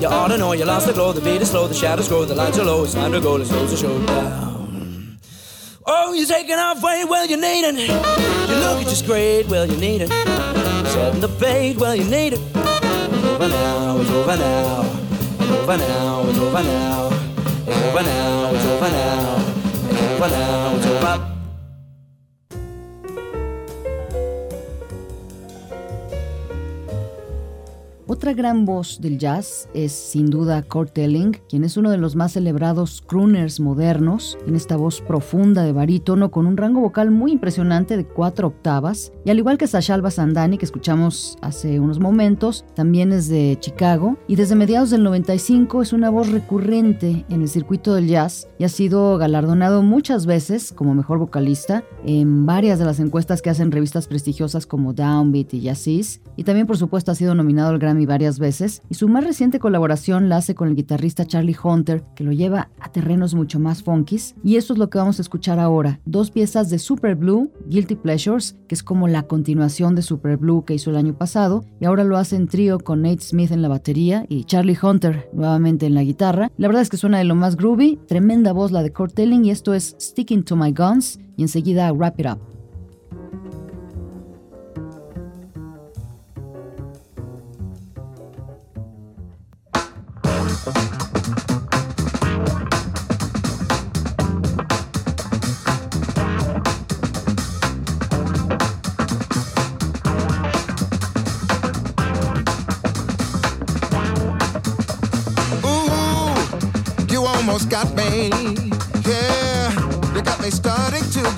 You 0.00 0.08
ought 0.08 0.28
to 0.28 0.36
know 0.36 0.52
you 0.52 0.66
lost 0.66 0.88
the 0.88 0.92
glow, 0.92 1.12
the 1.12 1.22
beat 1.22 1.40
is 1.40 1.50
slow, 1.50 1.68
the 1.68 1.74
shadows 1.74 2.08
grow, 2.08 2.26
the 2.26 2.34
lights 2.34 2.58
are 2.58 2.64
low. 2.64 2.84
It's 2.84 2.92
time 2.92 3.12
to 3.12 3.20
go, 3.20 3.36
let's 3.36 3.50
close 3.50 3.70
the 3.70 3.76
show 3.76 4.06
down. 4.06 4.45
Weight, 6.74 7.08
well, 7.08 7.24
you 7.26 7.36
need 7.36 7.64
it. 7.64 7.78
You 8.48 8.56
look 8.56 8.80
just 8.82 9.06
great, 9.06 9.46
well, 9.46 9.66
you 9.66 9.76
need 9.76 10.02
it. 10.02 10.08
Setting 10.08 11.20
the 11.20 11.28
bait, 11.28 11.76
well, 11.78 11.94
you 11.94 12.04
need 12.04 12.34
it. 12.34 12.40
It's 12.40 13.24
over 13.24 13.48
now, 13.48 14.00
it's 14.00 14.10
over 14.10 14.36
now. 14.36 14.82
It's 15.38 15.50
over 15.50 15.76
now, 15.76 16.28
it's 16.28 16.38
over 16.38 16.62
now. 16.62 17.10
It's 17.66 17.82
over 17.86 18.02
now, 18.02 18.50
it's 18.52 18.64
over 18.66 18.90
now. 18.90 19.36
Over 20.16 20.28
now, 20.28 20.76
it's 20.76 20.86
over. 20.86 21.35
Otra 28.26 28.34
gran 28.34 28.64
voz 28.64 29.00
del 29.00 29.18
jazz 29.18 29.68
es 29.72 29.92
sin 29.92 30.26
duda 30.26 30.60
Kurt 30.60 30.98
Elling, 30.98 31.38
quien 31.48 31.62
es 31.62 31.76
uno 31.76 31.92
de 31.92 31.96
los 31.96 32.16
más 32.16 32.32
celebrados 32.32 33.00
crooners 33.06 33.60
modernos, 33.60 34.36
en 34.48 34.56
esta 34.56 34.76
voz 34.76 35.00
profunda 35.00 35.62
de 35.62 35.70
barítono 35.70 36.32
con 36.32 36.48
un 36.48 36.56
rango 36.56 36.80
vocal 36.80 37.12
muy 37.12 37.30
impresionante 37.30 37.96
de 37.96 38.04
cuatro 38.04 38.48
octavas, 38.48 39.12
y 39.24 39.30
al 39.30 39.38
igual 39.38 39.58
que 39.58 39.68
Sashalva 39.68 40.10
Sandani 40.10 40.58
que 40.58 40.64
escuchamos 40.64 41.38
hace 41.40 41.78
unos 41.78 42.00
momentos, 42.00 42.64
también 42.74 43.12
es 43.12 43.28
de 43.28 43.58
Chicago, 43.60 44.16
y 44.26 44.34
desde 44.34 44.56
mediados 44.56 44.90
del 44.90 45.04
95 45.04 45.82
es 45.82 45.92
una 45.92 46.10
voz 46.10 46.28
recurrente 46.32 47.24
en 47.28 47.42
el 47.42 47.48
circuito 47.48 47.94
del 47.94 48.08
jazz 48.08 48.48
y 48.58 48.64
ha 48.64 48.68
sido 48.68 49.18
galardonado 49.18 49.82
muchas 49.82 50.26
veces 50.26 50.72
como 50.72 50.96
mejor 50.96 51.20
vocalista 51.20 51.84
en 52.04 52.44
varias 52.44 52.80
de 52.80 52.86
las 52.86 52.98
encuestas 52.98 53.40
que 53.40 53.50
hacen 53.50 53.70
revistas 53.70 54.08
prestigiosas 54.08 54.66
como 54.66 54.94
Downbeat 54.94 55.54
y 55.54 55.60
Jazzis, 55.60 56.22
y 56.36 56.42
también 56.42 56.66
por 56.66 56.76
supuesto 56.76 57.12
ha 57.12 57.14
sido 57.14 57.36
nominado 57.36 57.68
al 57.68 57.78
Grammy 57.78 58.15
varias 58.16 58.38
veces, 58.38 58.80
y 58.88 58.94
su 58.94 59.08
más 59.08 59.24
reciente 59.24 59.58
colaboración 59.58 60.30
la 60.30 60.38
hace 60.38 60.54
con 60.54 60.68
el 60.68 60.74
guitarrista 60.74 61.26
Charlie 61.26 61.54
Hunter, 61.62 62.02
que 62.14 62.24
lo 62.24 62.32
lleva 62.32 62.70
a 62.80 62.90
terrenos 62.90 63.34
mucho 63.34 63.60
más 63.60 63.82
funkies, 63.82 64.34
y 64.42 64.56
eso 64.56 64.72
es 64.72 64.78
lo 64.78 64.88
que 64.88 64.96
vamos 64.96 65.18
a 65.18 65.22
escuchar 65.22 65.58
ahora, 65.58 66.00
dos 66.06 66.30
piezas 66.30 66.70
de 66.70 66.78
Super 66.78 67.14
Blue, 67.14 67.50
Guilty 67.68 67.96
Pleasures, 67.96 68.56
que 68.68 68.74
es 68.74 68.82
como 68.82 69.06
la 69.06 69.24
continuación 69.24 69.94
de 69.94 70.00
Super 70.00 70.38
Blue 70.38 70.64
que 70.64 70.72
hizo 70.72 70.88
el 70.88 70.96
año 70.96 71.12
pasado, 71.12 71.66
y 71.78 71.84
ahora 71.84 72.04
lo 72.04 72.16
hace 72.16 72.36
en 72.36 72.48
trío 72.48 72.78
con 72.78 73.02
Nate 73.02 73.20
Smith 73.20 73.50
en 73.50 73.60
la 73.60 73.68
batería 73.68 74.24
y 74.30 74.44
Charlie 74.44 74.78
Hunter 74.80 75.28
nuevamente 75.34 75.84
en 75.84 75.94
la 75.94 76.02
guitarra. 76.02 76.50
La 76.56 76.68
verdad 76.68 76.82
es 76.82 76.88
que 76.88 76.96
suena 76.96 77.18
de 77.18 77.24
lo 77.24 77.34
más 77.34 77.56
groovy, 77.56 77.98
tremenda 78.08 78.54
voz 78.54 78.72
la 78.72 78.82
de 78.82 78.94
Kurt 78.94 79.12
Telling, 79.12 79.44
y 79.44 79.50
esto 79.50 79.74
es 79.74 79.94
Sticking 80.00 80.42
to 80.44 80.56
My 80.56 80.72
Guns, 80.72 81.20
y 81.36 81.42
enseguida 81.42 81.92
Wrap 81.92 82.18
It 82.18 82.26
Up. 82.26 82.55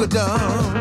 Down. 0.09 0.77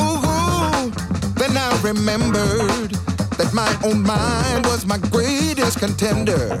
Ooh, 0.00 0.90
then 1.34 1.56
I 1.56 1.80
remembered 1.82 2.90
that 3.38 3.52
my 3.52 3.70
own 3.84 4.02
mind 4.02 4.66
was 4.66 4.86
my 4.86 4.98
greatest 4.98 5.78
contender. 5.78 6.58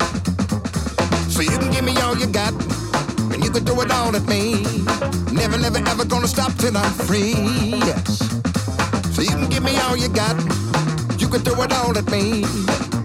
So 1.28 1.42
you 1.42 1.56
can 1.58 1.70
give 1.70 1.84
me 1.84 1.96
all 1.98 2.16
you 2.16 2.26
got, 2.26 2.52
and 3.32 3.42
you 3.44 3.50
can 3.50 3.64
throw 3.64 3.80
it 3.80 3.90
all 3.90 4.14
at 4.14 4.26
me. 4.26 4.62
Never, 5.32 5.58
never, 5.58 5.78
ever 5.88 6.04
gonna 6.04 6.28
stop 6.28 6.52
till 6.54 6.76
I'm 6.76 6.92
free. 6.92 7.34
Yes. 7.88 8.18
So 9.14 9.22
you 9.22 9.30
can 9.30 9.48
give 9.48 9.62
me 9.62 9.76
all 9.78 9.96
you 9.96 10.08
got, 10.08 10.36
you 11.18 11.28
can 11.28 11.40
throw 11.40 11.62
it 11.62 11.72
all 11.72 11.96
at 11.96 12.10
me. 12.10 12.44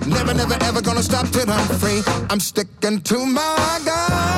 Never, 0.08 0.34
never, 0.34 0.58
ever 0.64 0.82
gonna 0.82 1.04
stop 1.04 1.28
till 1.30 1.50
I'm 1.50 1.68
free. 1.80 2.04
I'm 2.30 2.40
sticking 2.40 3.02
to 3.02 3.26
my 3.26 3.80
guns 3.86 4.36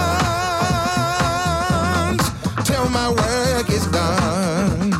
till 2.66 2.90
my 2.90 3.10
is 3.78 3.88
done. 3.88 4.94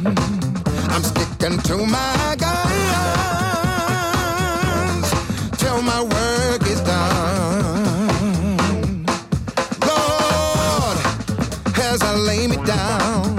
I'm 0.94 1.04
sticking 1.04 1.58
to 1.70 1.78
my 1.86 2.36
guns 2.38 2.68
till 5.58 5.82
my 5.82 6.02
work 6.04 6.62
is 6.74 6.82
done. 6.82 8.58
Lord, 9.90 10.98
as 11.90 12.02
I 12.04 12.14
lay 12.30 12.48
me 12.48 12.58
down, 12.66 13.38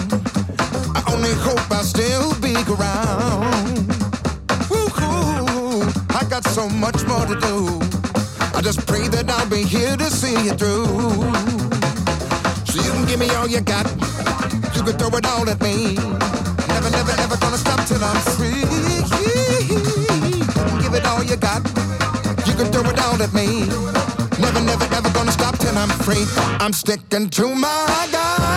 I 0.98 1.00
only 1.12 1.34
hope 1.46 1.70
I 1.70 1.82
still 1.82 2.34
be 2.40 2.54
around. 2.74 3.86
I 6.20 6.24
got 6.28 6.44
so 6.48 6.68
much 6.68 7.06
more 7.06 7.26
to 7.26 7.36
do. 7.48 7.80
I 8.56 8.60
just 8.60 8.86
pray 8.88 9.06
that 9.08 9.30
I'll 9.30 9.48
be 9.48 9.62
here 9.62 9.96
to 9.96 10.10
see 10.10 10.36
you 10.46 10.54
through. 10.54 11.67
So 12.78 12.84
you 12.84 12.92
can 12.92 13.06
give 13.06 13.18
me 13.18 13.28
all 13.30 13.48
you 13.48 13.60
got. 13.60 13.86
You 14.76 14.82
can 14.84 14.96
throw 14.98 15.10
it 15.18 15.26
all 15.26 15.48
at 15.48 15.60
me. 15.60 15.94
Never, 16.68 16.90
never, 16.90 17.12
ever 17.18 17.36
gonna 17.36 17.58
stop 17.58 17.84
till 17.86 18.02
I'm 18.02 18.20
free. 18.36 18.62
Give 20.82 20.94
it 20.94 21.04
all 21.04 21.24
you 21.24 21.36
got. 21.36 21.62
You 22.46 22.54
can 22.54 22.70
throw 22.70 22.88
it 22.88 22.98
all 23.00 23.20
at 23.20 23.32
me. 23.34 23.66
Never, 24.38 24.60
never, 24.60 24.84
ever 24.94 25.10
gonna 25.10 25.32
stop 25.32 25.58
till 25.58 25.76
I'm 25.76 25.90
free. 26.06 26.24
I'm 26.60 26.72
sticking 26.72 27.30
to 27.30 27.54
my 27.54 28.08
guns 28.12 28.47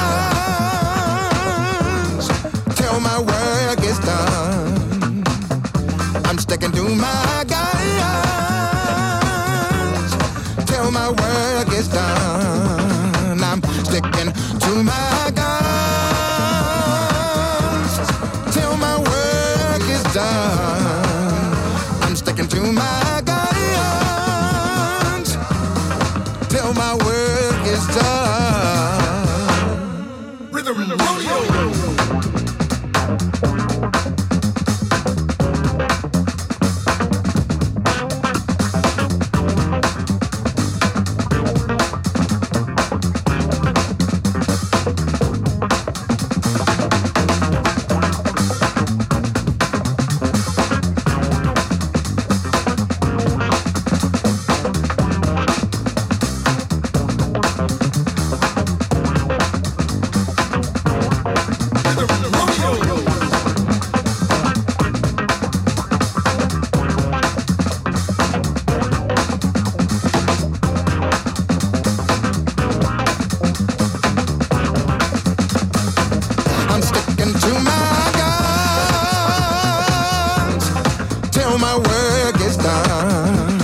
till 81.52 81.60
my 81.60 81.76
work 81.76 82.40
is 82.48 82.56
done. 82.56 83.62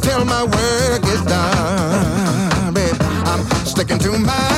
till 0.00 0.24
my 0.24 0.44
work 0.44 1.04
is 1.14 1.22
done, 1.22 2.74
babe. 2.74 2.96
I'm 3.26 3.44
sticking 3.66 3.98
to 3.98 4.18
my 4.18 4.51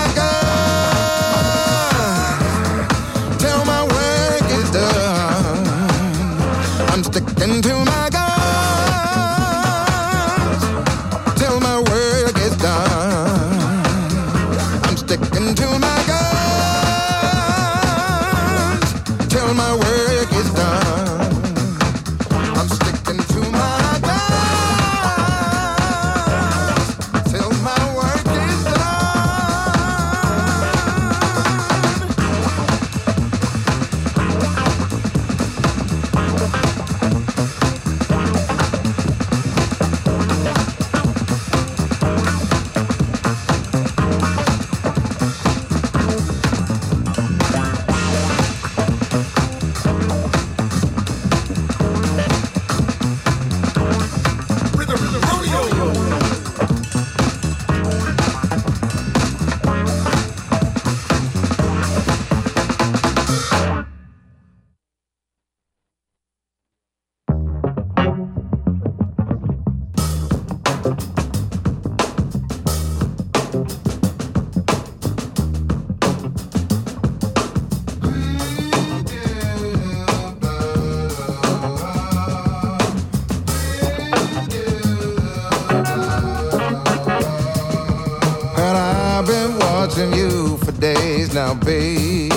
you 89.97 90.57
for 90.59 90.73
days 90.73 91.35
now, 91.35 91.55
baby. 91.55 92.29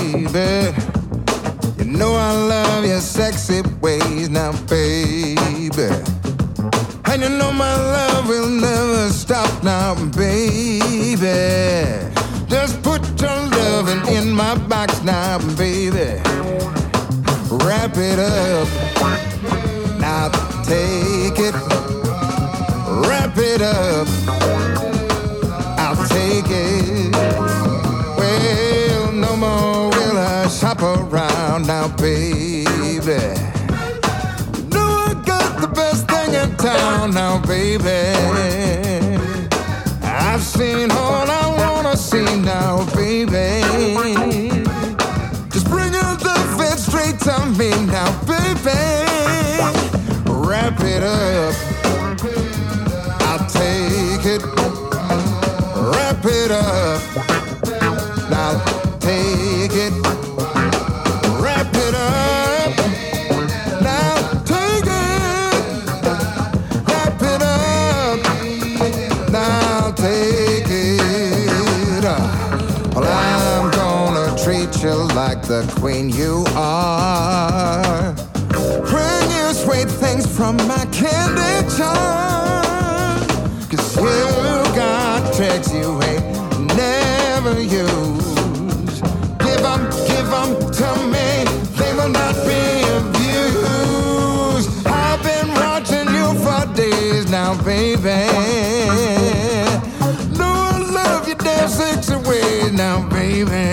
You 1.77 1.85
know 1.85 2.13
I 2.13 2.31
love 2.31 2.85
your 2.85 2.99
sexy 2.99 3.61
ways 3.81 4.29
now, 4.29 4.51
baby. 4.67 5.37
And 7.05 7.21
you 7.23 7.29
know 7.29 7.51
my 7.51 7.75
love 7.75 8.27
will 8.27 8.49
never 8.49 9.09
stop 9.09 9.63
now, 9.63 9.95
baby. 10.11 11.17
Just 12.47 12.81
put 12.83 13.01
your 13.19 13.39
loving 13.57 14.15
in 14.15 14.31
my 14.31 14.55
box 14.67 15.01
now, 15.03 15.39
baby. 15.55 16.21
Wrap 17.49 17.97
it 17.97 18.19
up. 18.19 18.67
Now 19.99 20.29
take 20.63 21.39
it. 21.39 21.55
Wrap 23.07 23.35
it 23.37 23.61
up. 23.61 24.66
It. 26.39 27.15
Well, 28.15 29.11
no 29.11 29.35
more 29.35 29.89
will 29.89 30.17
I 30.19 30.47
shop 30.49 30.83
around 30.83 31.65
now, 31.65 31.87
baby. 31.97 32.67
Know 34.71 34.85
I 34.85 35.19
got 35.25 35.59
the 35.59 35.67
best 35.67 36.07
thing 36.07 36.35
in 36.35 36.55
town 36.57 37.15
now, 37.15 37.39
baby. 37.39 38.13
I've 40.03 40.43
seen 40.43 40.91
all 40.91 41.25
I 41.27 41.55
wanna 41.57 41.97
see 41.97 42.39
now, 42.41 42.85
baby. 42.93 43.63
Just 45.49 45.67
bring 45.71 45.91
your 45.91 46.03
love 46.03 46.61
it 46.61 46.77
straight 46.77 47.19
to 47.21 47.45
me 47.57 47.71
now, 47.87 48.11
baby. 48.25 48.77
Wrap 50.29 50.79
it 50.81 51.01
up. 51.01 51.76
It 56.27 56.51
up. 56.51 57.01
Now 58.29 58.63
take 58.99 59.71
it. 59.73 59.93
Wrap 61.41 61.73
it 61.73 61.95
up. 61.95 62.75
Now 63.81 64.15
take 64.43 64.85
it. 64.85 65.61
Wrap 66.87 67.21
it 67.21 67.41
up. 67.41 68.19
Now 69.31 69.91
take 69.91 70.69
it. 70.69 72.03
Well, 72.93 73.05
I'm 73.05 73.71
gonna 73.71 74.35
treat 74.43 74.83
you 74.83 74.95
like 75.15 75.41
the 75.43 75.63
queen 75.79 76.09
you 76.09 76.45
are. 76.55 78.13
Bring 78.89 79.31
you 79.31 79.53
sweet 79.53 79.89
things 79.89 80.25
from 80.25 80.57
my 80.67 80.85
candy 80.91 81.77
jar. 81.77 82.06
Used. 87.77 89.03
Give 89.45 89.63
'em, 89.71 89.81
give 90.09 90.29
'em 90.41 90.49
to 90.79 90.89
me. 91.13 91.27
They 91.79 91.91
will 91.97 92.09
not 92.09 92.35
be 92.47 92.61
abused. 92.99 94.69
I've 94.85 95.21
been 95.23 95.49
watching 95.53 96.07
you 96.17 96.27
for 96.43 96.61
days 96.73 97.29
now, 97.29 97.53
baby. 97.63 98.21
I 100.39 100.79
love 100.99 101.27
you 101.27 101.35
damn 101.35 101.69
sexy 101.69 102.15
ways 102.27 102.71
now, 102.71 102.97
baby. 103.09 103.67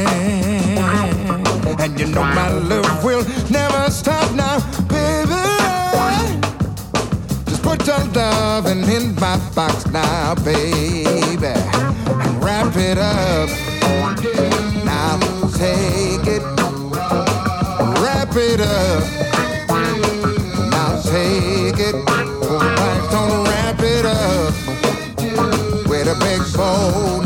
And 1.83 1.99
you 2.01 2.07
know 2.07 2.25
my 2.25 2.49
love 2.73 3.05
will 3.05 3.25
never 3.51 3.91
stop 3.91 4.29
now, 4.35 4.57
baby. 4.89 5.45
Just 7.49 7.63
put 7.63 7.87
your 7.87 8.03
loving 8.15 8.85
in 8.97 9.15
my 9.17 9.37
box 9.55 9.87
now, 9.87 10.35
baby. 10.37 11.55
And 12.25 12.35
wrap 12.45 12.77
it 12.77 12.99
up. 12.99 13.64
Now 20.71 21.01
take 21.03 21.79
it. 21.79 21.95
Wrap 23.47 23.81
it 23.81 24.05
up. 24.05 24.55
With 25.89 26.09
a 26.09 26.17
big 26.19 26.43
bow 26.57 27.24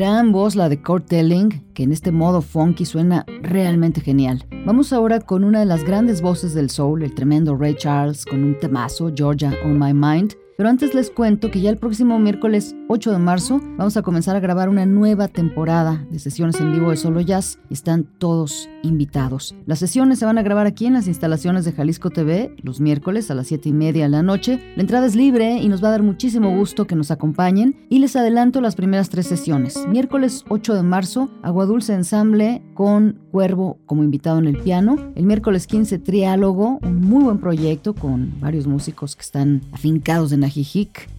Gran 0.00 0.32
voz 0.32 0.56
la 0.56 0.70
de 0.70 0.80
Kurt 0.80 1.08
Telling, 1.08 1.62
que 1.74 1.82
en 1.82 1.92
este 1.92 2.10
modo 2.10 2.40
funky 2.40 2.86
suena 2.86 3.26
realmente 3.42 4.00
genial. 4.00 4.46
Vamos 4.64 4.94
ahora 4.94 5.20
con 5.20 5.44
una 5.44 5.60
de 5.60 5.66
las 5.66 5.84
grandes 5.84 6.22
voces 6.22 6.54
del 6.54 6.70
soul, 6.70 7.02
el 7.02 7.14
tremendo 7.14 7.54
Ray 7.54 7.74
Charles, 7.74 8.24
con 8.24 8.42
un 8.42 8.58
temazo, 8.58 9.12
Georgia 9.14 9.52
on 9.62 9.78
My 9.78 9.92
Mind. 9.92 10.36
Pero 10.60 10.68
antes 10.68 10.92
les 10.92 11.10
cuento 11.10 11.50
que 11.50 11.62
ya 11.62 11.70
el 11.70 11.78
próximo 11.78 12.18
miércoles 12.18 12.76
8 12.88 13.12
de 13.12 13.18
marzo 13.18 13.62
vamos 13.78 13.96
a 13.96 14.02
comenzar 14.02 14.36
a 14.36 14.40
grabar 14.40 14.68
una 14.68 14.84
nueva 14.84 15.26
temporada 15.26 16.04
de 16.10 16.18
sesiones 16.18 16.60
en 16.60 16.70
vivo 16.70 16.90
de 16.90 16.98
Solo 16.98 17.22
Jazz 17.22 17.58
y 17.70 17.72
están 17.72 18.04
todos 18.04 18.68
invitados. 18.82 19.54
Las 19.64 19.78
sesiones 19.78 20.18
se 20.18 20.26
van 20.26 20.36
a 20.36 20.42
grabar 20.42 20.66
aquí 20.66 20.84
en 20.84 20.92
las 20.92 21.06
instalaciones 21.06 21.64
de 21.64 21.72
Jalisco 21.72 22.10
TV 22.10 22.54
los 22.62 22.78
miércoles 22.78 23.30
a 23.30 23.34
las 23.34 23.46
7 23.46 23.70
y 23.70 23.72
media 23.72 24.02
de 24.02 24.10
la 24.10 24.22
noche. 24.22 24.60
La 24.76 24.82
entrada 24.82 25.06
es 25.06 25.14
libre 25.14 25.56
y 25.56 25.68
nos 25.70 25.82
va 25.82 25.88
a 25.88 25.92
dar 25.92 26.02
muchísimo 26.02 26.54
gusto 26.54 26.86
que 26.86 26.94
nos 26.94 27.10
acompañen 27.10 27.86
y 27.88 28.00
les 28.00 28.14
adelanto 28.14 28.60
las 28.60 28.76
primeras 28.76 29.08
tres 29.08 29.28
sesiones. 29.28 29.86
Miércoles 29.88 30.44
8 30.50 30.74
de 30.74 30.82
marzo, 30.82 31.30
Agua 31.40 31.64
Dulce 31.64 31.94
Ensamble 31.94 32.60
con 32.74 33.18
Cuervo 33.30 33.78
como 33.86 34.04
invitado 34.04 34.38
en 34.38 34.46
el 34.46 34.58
piano. 34.58 34.96
El 35.14 35.24
miércoles 35.24 35.66
15, 35.66 36.00
Triálogo, 36.00 36.80
un 36.82 37.00
muy 37.00 37.24
buen 37.24 37.38
proyecto 37.38 37.94
con 37.94 38.38
varios 38.40 38.66
músicos 38.66 39.16
que 39.16 39.22
están 39.22 39.62
afincados 39.72 40.32
en 40.32 40.49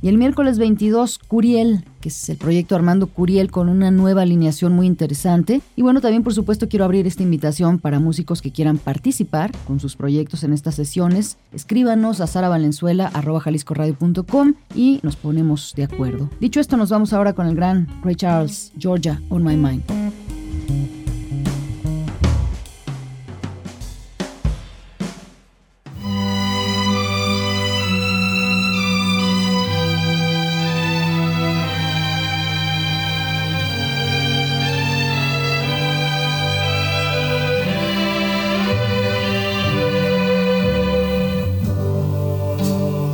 Y 0.01 0.07
el 0.07 0.17
miércoles 0.17 0.57
22, 0.57 1.19
Curiel, 1.19 1.83
que 1.99 2.07
es 2.09 2.29
el 2.29 2.37
proyecto 2.37 2.75
Armando 2.75 3.07
Curiel 3.07 3.51
con 3.51 3.69
una 3.69 3.91
nueva 3.91 4.23
alineación 4.23 4.73
muy 4.73 4.87
interesante. 4.87 5.61
Y 5.75 5.81
bueno, 5.81 6.01
también 6.01 6.23
por 6.23 6.33
supuesto 6.33 6.67
quiero 6.67 6.83
abrir 6.85 7.05
esta 7.07 7.23
invitación 7.23 7.79
para 7.79 7.99
músicos 7.99 8.41
que 8.41 8.51
quieran 8.51 8.77
participar 8.77 9.51
con 9.65 9.79
sus 9.79 9.95
proyectos 9.95 10.43
en 10.43 10.51
estas 10.53 10.75
sesiones. 10.75 11.37
Escríbanos 11.53 12.21
a 12.21 12.27
saravalenzuela.jaliscoradio.com 12.27 14.53
y 14.75 14.99
nos 15.03 15.15
ponemos 15.15 15.73
de 15.75 15.83
acuerdo. 15.83 16.29
Dicho 16.39 16.59
esto, 16.59 16.77
nos 16.77 16.89
vamos 16.89 17.13
ahora 17.13 17.33
con 17.33 17.47
el 17.47 17.55
gran 17.55 17.87
Ray 18.03 18.15
Charles, 18.15 18.71
Georgia 18.77 19.21
on 19.29 19.43
My 19.43 19.55
Mind. 19.55 19.83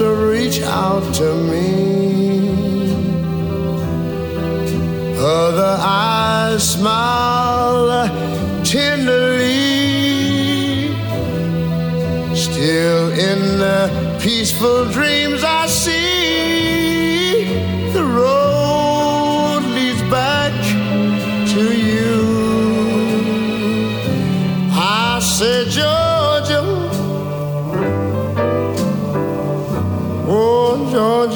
arms 0.00 0.30
reach 0.30 0.62
out 0.62 1.14
to 1.14 1.34
me. 1.34 2.86
Other 5.18 5.76
eyes 5.80 6.72
smile 6.72 8.08
tenderly. 8.64 9.46
Still 12.34 13.10
in 13.12 13.58
the 13.58 14.18
peaceful 14.20 14.84
dreams 14.90 15.42
I 15.44 15.66
see 15.66 15.95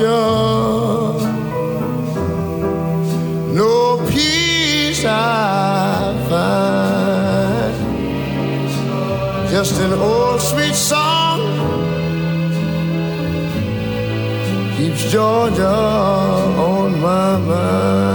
Georgia, 0.01 1.13
no 3.53 3.99
peace 4.09 5.05
I 5.05 6.15
find, 6.31 7.75
just 9.51 9.79
an 9.79 9.93
old 9.93 10.41
sweet 10.41 10.75
song 10.75 11.41
keeps 14.79 15.05
Georgia 15.13 15.69
on 15.69 16.99
my 17.03 17.37
mind. 17.37 18.10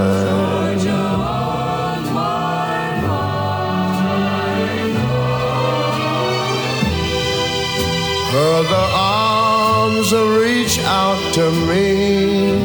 To 11.35 11.51
me. 11.67 12.55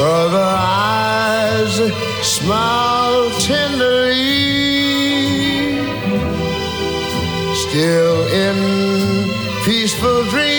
Other 0.00 0.48
eyes 0.58 1.74
smile 2.20 3.30
tenderly. 3.38 4.16
Still 7.54 8.26
in 8.44 8.56
peaceful 9.64 10.24
dreams, 10.30 10.51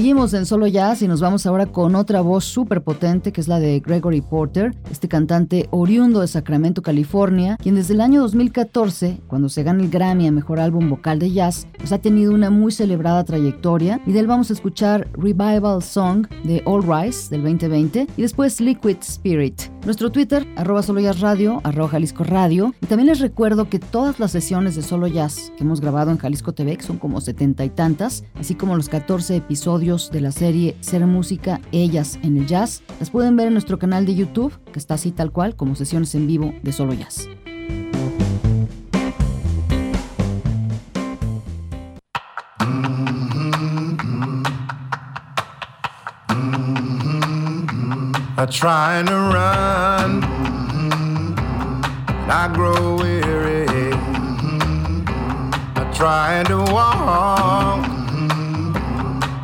Seguimos 0.00 0.32
en 0.32 0.46
Solo 0.46 0.66
Jazz 0.66 1.02
y 1.02 1.08
nos 1.08 1.20
vamos 1.20 1.44
ahora 1.44 1.66
con 1.66 1.94
otra 1.94 2.22
voz 2.22 2.46
súper 2.46 2.80
potente 2.80 3.32
que 3.32 3.40
es 3.42 3.48
la 3.48 3.60
de 3.60 3.80
Gregory 3.80 4.22
Porter, 4.22 4.74
este 4.90 5.08
cantante 5.08 5.68
oriundo 5.72 6.20
de 6.20 6.26
Sacramento, 6.26 6.80
California, 6.80 7.58
quien 7.58 7.74
desde 7.74 7.92
el 7.92 8.00
año 8.00 8.22
2014, 8.22 9.20
cuando 9.26 9.50
se 9.50 9.62
gana 9.62 9.82
el 9.82 9.90
Grammy 9.90 10.26
a 10.26 10.32
Mejor 10.32 10.58
Álbum 10.58 10.88
Vocal 10.88 11.18
de 11.18 11.30
Jazz, 11.32 11.66
pues 11.76 11.92
ha 11.92 11.98
tenido 11.98 12.32
una 12.32 12.48
muy 12.48 12.72
celebrada 12.72 13.24
trayectoria 13.24 14.00
y 14.06 14.12
de 14.12 14.20
él 14.20 14.26
vamos 14.26 14.48
a 14.48 14.54
escuchar 14.54 15.06
Revival 15.12 15.82
Song 15.82 16.26
de 16.44 16.62
All 16.64 16.82
Rise 16.82 17.28
del 17.28 17.42
2020 17.42 18.06
y 18.16 18.22
después 18.22 18.58
Liquid 18.58 18.96
Spirit. 19.02 19.64
Nuestro 19.84 20.10
Twitter, 20.10 20.46
arroba 20.56 20.82
Solo 20.82 21.00
Jazz 21.00 21.20
Radio, 21.20 21.60
arroba 21.64 21.88
Jalisco 21.88 22.22
Radio. 22.22 22.74
Y 22.82 22.86
también 22.86 23.06
les 23.06 23.20
recuerdo 23.20 23.70
que 23.70 23.78
todas 23.78 24.20
las 24.20 24.30
sesiones 24.30 24.76
de 24.76 24.82
Solo 24.82 25.06
Jazz 25.06 25.52
que 25.56 25.64
hemos 25.64 25.80
grabado 25.80 26.10
en 26.10 26.18
Jalisco 26.18 26.52
TV, 26.52 26.76
que 26.76 26.84
son 26.84 26.98
como 26.98 27.20
setenta 27.22 27.64
y 27.64 27.70
tantas, 27.70 28.24
así 28.38 28.54
como 28.54 28.76
los 28.76 28.90
14 28.90 29.36
episodios 29.36 29.89
de 29.90 30.20
la 30.20 30.30
serie 30.30 30.76
Ser 30.80 31.04
Música, 31.04 31.60
Ellas 31.72 32.20
en 32.22 32.36
el 32.36 32.46
Jazz, 32.46 32.84
las 33.00 33.10
pueden 33.10 33.34
ver 33.34 33.48
en 33.48 33.54
nuestro 33.54 33.76
canal 33.76 34.06
de 34.06 34.14
YouTube, 34.14 34.56
que 34.72 34.78
está 34.78 34.94
así 34.94 35.10
tal 35.10 35.32
cual 35.32 35.56
como 35.56 35.74
sesiones 35.74 36.14
en 36.14 36.28
vivo 36.28 36.54
de 36.62 36.70
Solo 36.70 36.94
Jazz. 36.94 37.28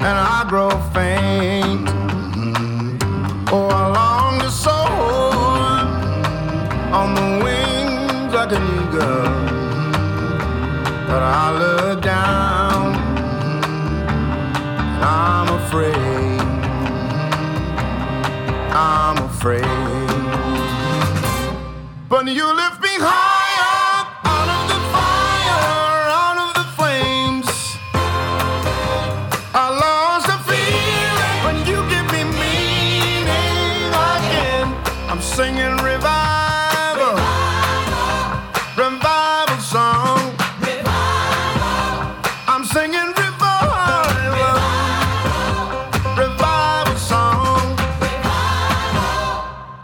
And 0.08 0.18
I 0.18 0.44
grow 0.48 0.70
faint. 0.94 1.88
Oh, 3.50 3.68
I 3.80 3.84
long 3.98 4.38
to 4.38 4.50
soar 4.64 5.74
on 6.98 7.08
the 7.18 7.28
wings 7.44 8.32
like 8.38 8.52
an 8.58 8.64
eagle, 8.78 9.30
but 11.08 11.22
I 11.22 11.44
look 11.62 12.02
down, 12.02 12.94
and 14.94 15.04
I'm 15.04 15.48
afraid. 15.60 16.40
I'm 18.88 19.18
afraid. 19.30 19.66
But 22.08 22.26
you 22.28 22.46
lift 22.62 22.75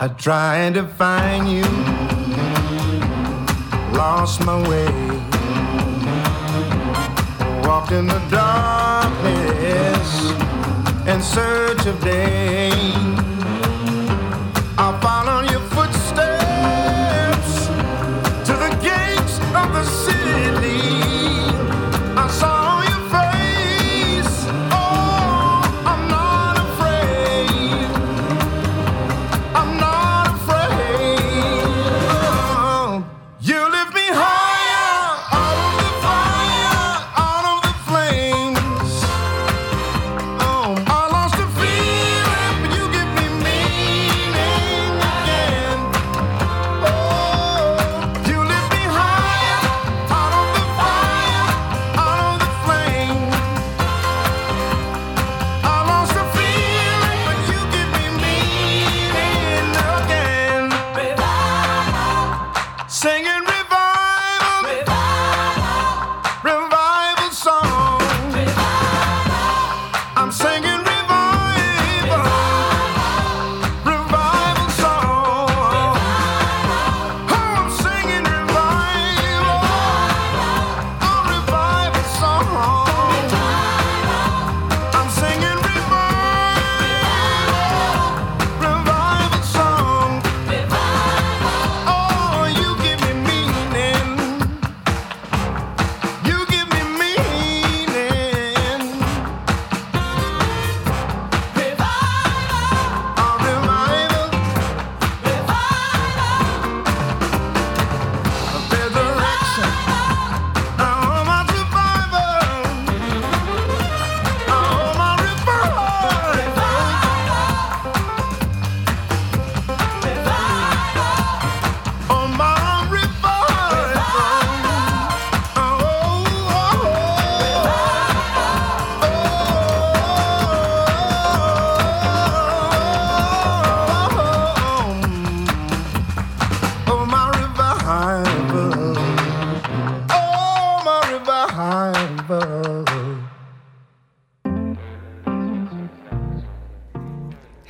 I 0.04 0.08
tried 0.08 0.74
to 0.74 0.84
find 0.84 1.48
you, 1.48 1.62
lost 3.96 4.44
my 4.44 4.58
way, 4.68 4.90
walked 7.62 7.92
in 7.92 8.08
the 8.08 8.18
darkness 8.28 10.08
in 11.06 11.22
search 11.22 11.86
of 11.86 12.00
day. 12.02 13.31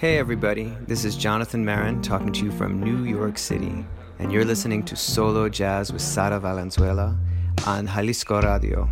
Hey 0.02 0.18
everybody, 0.18 0.76
this 0.88 1.04
is 1.04 1.14
Jonathan 1.14 1.64
Marin 1.64 2.02
talking 2.02 2.32
to 2.32 2.44
you 2.44 2.50
from 2.50 2.82
New 2.82 3.04
York 3.04 3.38
City, 3.38 3.86
and 4.18 4.32
you're 4.32 4.44
listening 4.44 4.82
to 4.86 4.96
Solo 4.96 5.48
Jazz 5.48 5.92
with 5.92 6.02
Sara 6.02 6.40
Valenzuela 6.40 7.16
on 7.68 7.86
Jalisco 7.86 8.42
Radio. 8.42 8.90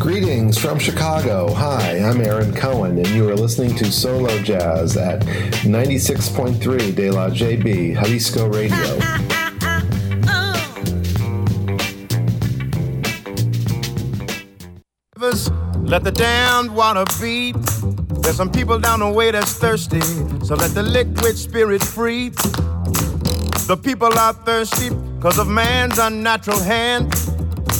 Greetings 0.00 0.58
from 0.58 0.80
Chicago. 0.80 1.54
Hi, 1.54 1.98
I'm 2.00 2.20
Aaron 2.20 2.52
Cohen, 2.52 2.98
and 2.98 3.06
you 3.10 3.28
are 3.28 3.36
listening 3.36 3.76
to 3.76 3.92
Solo 3.92 4.36
Jazz 4.42 4.96
at 4.96 5.20
96.3 5.62 6.96
De 6.96 7.12
La 7.12 7.30
JB, 7.30 7.94
Jalisco 7.94 8.48
Radio. 8.48 9.20
Let 15.82 16.04
the 16.04 16.12
damned 16.12 16.74
water 16.74 17.04
beat. 17.20 17.56
There's 18.22 18.36
some 18.36 18.50
people 18.50 18.78
down 18.78 19.00
the 19.00 19.10
way 19.10 19.30
that's 19.30 19.54
thirsty, 19.54 20.00
so 20.44 20.54
let 20.54 20.74
the 20.74 20.82
liquid 20.82 21.36
spirit 21.36 21.82
free. 21.82 22.30
The 23.66 23.76
people 23.82 24.16
are 24.18 24.32
thirsty 24.32 24.90
because 24.90 25.38
of 25.38 25.48
man's 25.48 25.98
unnatural 25.98 26.60
hand. 26.60 27.12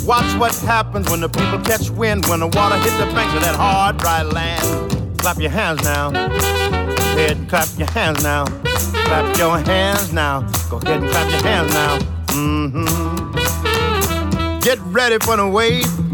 Watch 0.05 0.35
what 0.39 0.55
happens 0.57 1.09
when 1.11 1.21
the 1.21 1.29
people 1.29 1.61
catch 1.61 1.91
wind, 1.91 2.27
when 2.27 2.41
the 2.41 2.49
water 2.49 2.77
hits 2.77 2.97
the 2.99 3.07
banks 3.15 3.35
of 3.35 3.41
that 3.43 3.55
hard, 3.55 3.99
dry 3.99 4.23
land. 4.23 5.19
Clap 5.19 5.39
your 5.39 5.51
hands 5.51 5.83
now. 5.83 6.11
Go 6.11 6.19
ahead 6.19 7.37
and 7.39 7.49
clap 7.49 7.69
your 7.79 7.91
hands 7.91 8.23
now. 8.23 8.45
Clap 9.05 9.39
your 9.39 9.59
hands 9.59 10.13
now. 10.13 10.43
Go 10.69 10.79
ahead 10.79 11.03
and 11.03 11.11
clap 11.11 11.31
your 11.31 11.43
hands 11.43 11.73
now. 11.73 11.99
Mm-hmm. 12.35 13.15
Get 14.61 14.79
ready 14.81 15.19
for 15.19 15.37
the 15.37 15.49
wave. 15.49 16.14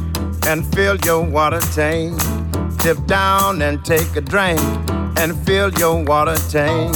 and 0.47 0.65
fill 0.73 0.97
your 0.97 1.21
water 1.23 1.59
tank. 1.73 2.19
Dip 2.77 3.05
down 3.05 3.61
and 3.61 3.83
take 3.85 4.15
a 4.15 4.21
drink 4.21 4.59
and 5.17 5.37
fill 5.45 5.71
your 5.73 6.03
water 6.03 6.35
tank. 6.49 6.95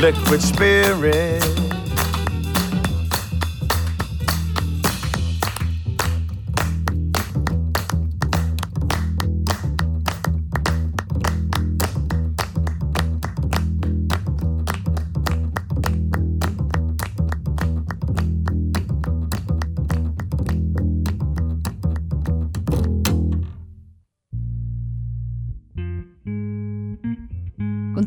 Liquid 0.00 0.40
spirit. 0.40 1.57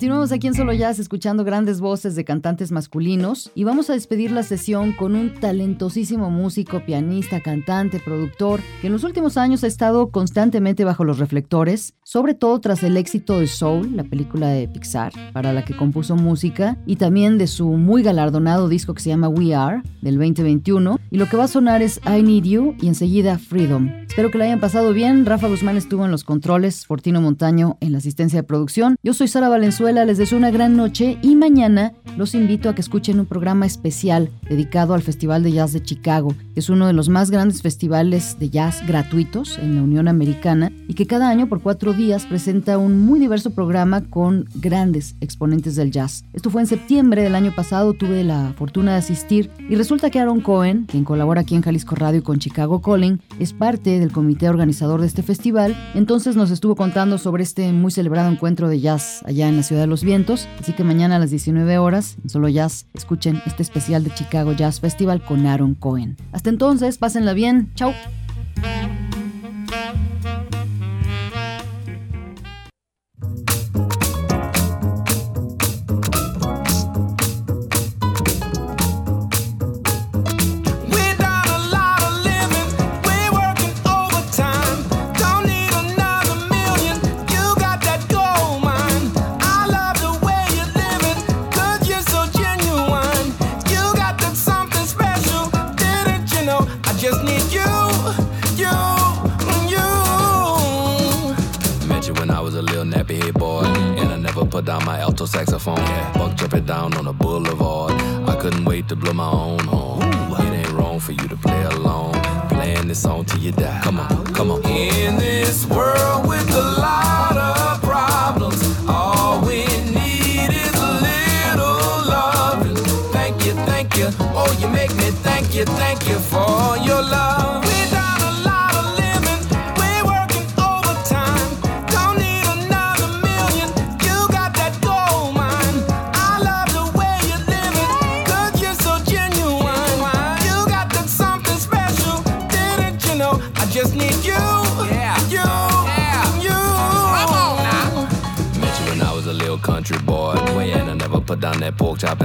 Continuamos 0.01 0.31
aquí 0.31 0.47
en 0.47 0.55
Solo 0.55 0.73
Jazz 0.73 0.97
escuchando 0.97 1.43
grandes 1.43 1.79
voces 1.79 2.15
de 2.15 2.25
cantantes 2.25 2.71
masculinos 2.71 3.51
y 3.53 3.65
vamos 3.65 3.91
a 3.91 3.93
despedir 3.93 4.31
la 4.31 4.41
sesión 4.41 4.93
con 4.93 5.15
un 5.15 5.31
talentosísimo 5.35 6.31
músico, 6.31 6.83
pianista, 6.83 7.39
cantante, 7.39 7.99
productor 7.99 8.61
que 8.81 8.87
en 8.87 8.93
los 8.93 9.03
últimos 9.03 9.37
años 9.37 9.63
ha 9.63 9.67
estado 9.67 10.09
constantemente 10.09 10.85
bajo 10.85 11.03
los 11.03 11.19
reflectores, 11.19 11.93
sobre 12.03 12.33
todo 12.33 12.59
tras 12.59 12.81
el 12.81 12.97
éxito 12.97 13.39
de 13.39 13.45
Soul, 13.45 13.95
la 13.95 14.03
película 14.03 14.47
de 14.47 14.67
Pixar, 14.67 15.13
para 15.33 15.53
la 15.53 15.63
que 15.65 15.77
compuso 15.77 16.15
música, 16.15 16.79
y 16.87 16.95
también 16.95 17.37
de 17.37 17.45
su 17.45 17.67
muy 17.67 18.01
galardonado 18.01 18.69
disco 18.69 18.95
que 18.95 19.03
se 19.03 19.09
llama 19.09 19.29
We 19.29 19.53
Are, 19.53 19.83
del 20.01 20.17
2021, 20.17 20.99
y 21.11 21.17
lo 21.17 21.27
que 21.27 21.37
va 21.37 21.43
a 21.43 21.47
sonar 21.47 21.83
es 21.83 22.01
I 22.07 22.23
Need 22.23 22.45
You 22.45 22.75
y 22.81 22.87
enseguida 22.87 23.37
Freedom. 23.37 23.91
Espero 24.07 24.31
que 24.31 24.39
la 24.39 24.45
hayan 24.45 24.59
pasado 24.59 24.93
bien, 24.93 25.27
Rafa 25.27 25.47
Guzmán 25.47 25.77
estuvo 25.77 26.03
en 26.05 26.11
los 26.11 26.23
controles, 26.23 26.87
Fortino 26.87 27.21
Montaño 27.21 27.77
en 27.81 27.91
la 27.91 27.99
asistencia 27.99 28.41
de 28.41 28.47
producción, 28.47 28.97
yo 29.03 29.13
soy 29.13 29.27
Sara 29.27 29.47
Valenzuela, 29.47 29.90
Valenzuela 29.91 30.05
les 30.05 30.19
deseo 30.19 30.37
una 30.37 30.51
gran 30.51 30.77
noche 30.77 31.17
y 31.21 31.35
mañana 31.35 31.91
los 32.17 32.33
invito 32.33 32.69
a 32.69 32.75
que 32.75 32.81
escuchen 32.81 33.19
un 33.19 33.25
programa 33.25 33.65
especial 33.65 34.29
dedicado 34.49 34.93
al 34.93 35.01
Festival 35.01 35.43
de 35.43 35.51
Jazz 35.51 35.73
de 35.73 35.83
Chicago, 35.83 36.33
que 36.53 36.61
es 36.61 36.69
uno 36.69 36.87
de 36.87 36.93
los 36.93 37.09
más 37.09 37.29
grandes 37.29 37.61
festivales 37.61 38.37
de 38.39 38.49
jazz 38.49 38.85
gratuitos 38.87 39.57
en 39.57 39.75
la 39.75 39.81
Unión 39.81 40.07
Americana 40.07 40.71
y 40.87 40.93
que 40.93 41.07
cada 41.07 41.29
año 41.29 41.47
por 41.47 41.61
cuatro 41.61 41.91
días 41.91 42.25
presenta 42.25 42.77
un 42.77 43.01
muy 43.01 43.19
diverso 43.19 43.51
programa 43.51 44.01
con 44.09 44.47
grandes 44.55 45.15
exponentes 45.19 45.75
del 45.75 45.91
jazz. 45.91 46.23
Esto 46.31 46.49
fue 46.49 46.61
en 46.61 46.67
septiembre 46.67 47.23
del 47.23 47.35
año 47.35 47.53
pasado, 47.53 47.93
tuve 47.93 48.23
la 48.23 48.53
fortuna 48.57 48.93
de 48.93 48.99
asistir 48.99 49.49
y 49.69 49.75
resulta 49.75 50.09
que 50.09 50.19
Aaron 50.19 50.39
Cohen, 50.39 50.85
quien 50.85 51.03
colabora 51.03 51.41
aquí 51.41 51.55
en 51.55 51.63
Jalisco 51.63 51.95
Radio 51.95 52.19
y 52.19 52.23
con 52.23 52.39
Chicago 52.39 52.81
Calling, 52.81 53.19
es 53.39 53.51
parte 53.51 53.99
del 53.99 54.13
comité 54.13 54.47
organizador 54.47 55.01
de 55.01 55.07
este 55.07 55.23
festival, 55.23 55.75
entonces 55.95 56.37
nos 56.37 56.51
estuvo 56.51 56.75
contando 56.75 57.17
sobre 57.17 57.43
este 57.43 57.73
muy 57.73 57.91
celebrado 57.91 58.31
encuentro 58.31 58.69
de 58.69 58.79
jazz 58.79 59.21
allá 59.25 59.49
en 59.49 59.57
la 59.57 59.63
Ciudad 59.63 59.80
de 59.81 59.87
los 59.87 60.03
Vientos, 60.03 60.47
así 60.59 60.73
que 60.73 60.83
mañana 60.83 61.17
a 61.17 61.19
las 61.19 61.31
19 61.31 61.77
horas 61.77 62.17
en 62.23 62.29
Solo 62.29 62.49
Jazz 62.49 62.85
escuchen 62.93 63.41
este 63.45 63.63
especial 63.63 64.03
de 64.03 64.13
Chicago 64.13 64.53
Jazz 64.53 64.79
Festival 64.79 65.23
con 65.23 65.45
Aaron 65.45 65.75
Cohen. 65.75 66.17
Hasta 66.31 66.49
entonces, 66.49 66.97
pásenla 66.97 67.33
bien, 67.33 67.71
chao. 67.75 67.93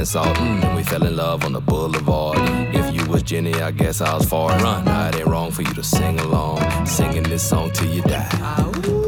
Salt. 0.07 0.39
And 0.39 0.77
we 0.77 0.83
fell 0.83 1.05
in 1.05 1.17
love 1.17 1.45
on 1.45 1.53
the 1.53 1.61
boulevard. 1.61 2.39
If 2.75 2.95
you 2.95 3.05
was 3.07 3.23
Jenny, 3.23 3.55
I 3.55 3.71
guess 3.73 4.01
I 4.01 4.15
was 4.15 4.27
far. 4.27 4.51
Run, 4.61 4.85
now 4.85 5.09
it 5.09 5.17
ain't 5.17 5.27
wrong 5.27 5.51
for 5.51 5.63
you 5.63 5.75
to 5.75 5.83
sing 5.83 6.19
along. 6.21 6.87
Singing 6.87 7.25
this 7.25 7.47
song 7.47 7.71
till 7.73 7.93
you 7.93 8.03
die. 8.03 8.29
Ah, 8.35 9.06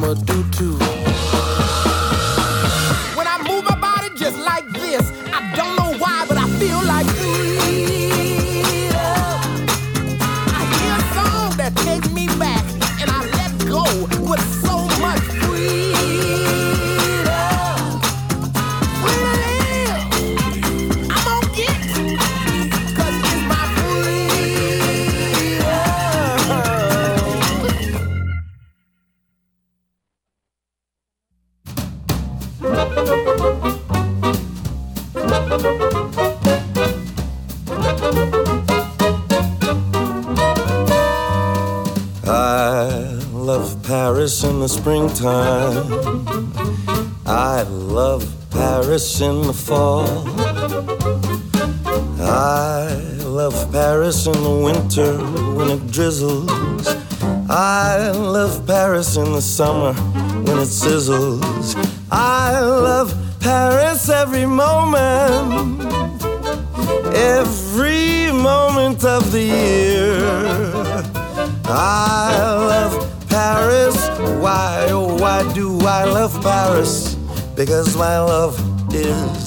I'ma 0.00 0.14
do 0.14 0.44
too. 0.52 0.97
time. 45.18 46.54
I 47.26 47.62
love 47.62 48.24
Paris 48.50 49.20
in 49.20 49.42
the 49.42 49.52
fall. 49.52 50.06
I 52.20 52.94
love 53.24 53.72
Paris 53.72 54.26
in 54.26 54.32
the 54.32 54.60
winter 54.64 55.18
when 55.56 55.70
it 55.70 55.90
drizzles. 55.90 56.86
I 57.50 58.10
love 58.10 58.64
Paris 58.66 59.16
in 59.16 59.32
the 59.32 59.42
summer 59.42 59.92
when 59.92 60.58
it 60.58 60.68
sizzles. 60.68 61.97
Because 77.58 77.96
my 77.96 78.20
love 78.20 78.54
is 78.94 79.37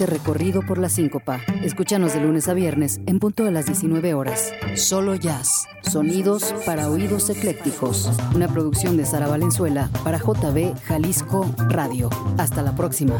este 0.00 0.16
recorrido 0.16 0.62
por 0.62 0.78
la 0.78 0.88
síncopa. 0.88 1.42
Escúchanos 1.62 2.14
de 2.14 2.22
lunes 2.22 2.48
a 2.48 2.54
viernes 2.54 3.02
en 3.04 3.18
punto 3.18 3.44
de 3.44 3.50
las 3.50 3.66
19 3.66 4.14
horas. 4.14 4.50
Solo 4.74 5.14
jazz. 5.14 5.66
Sonidos 5.82 6.54
para 6.64 6.88
oídos 6.88 7.28
eclécticos. 7.28 8.10
Una 8.34 8.48
producción 8.48 8.96
de 8.96 9.04
Sara 9.04 9.28
Valenzuela 9.28 9.90
para 10.02 10.16
JB 10.16 10.74
Jalisco 10.84 11.44
Radio. 11.68 12.08
Hasta 12.38 12.62
la 12.62 12.74
próxima. 12.74 13.18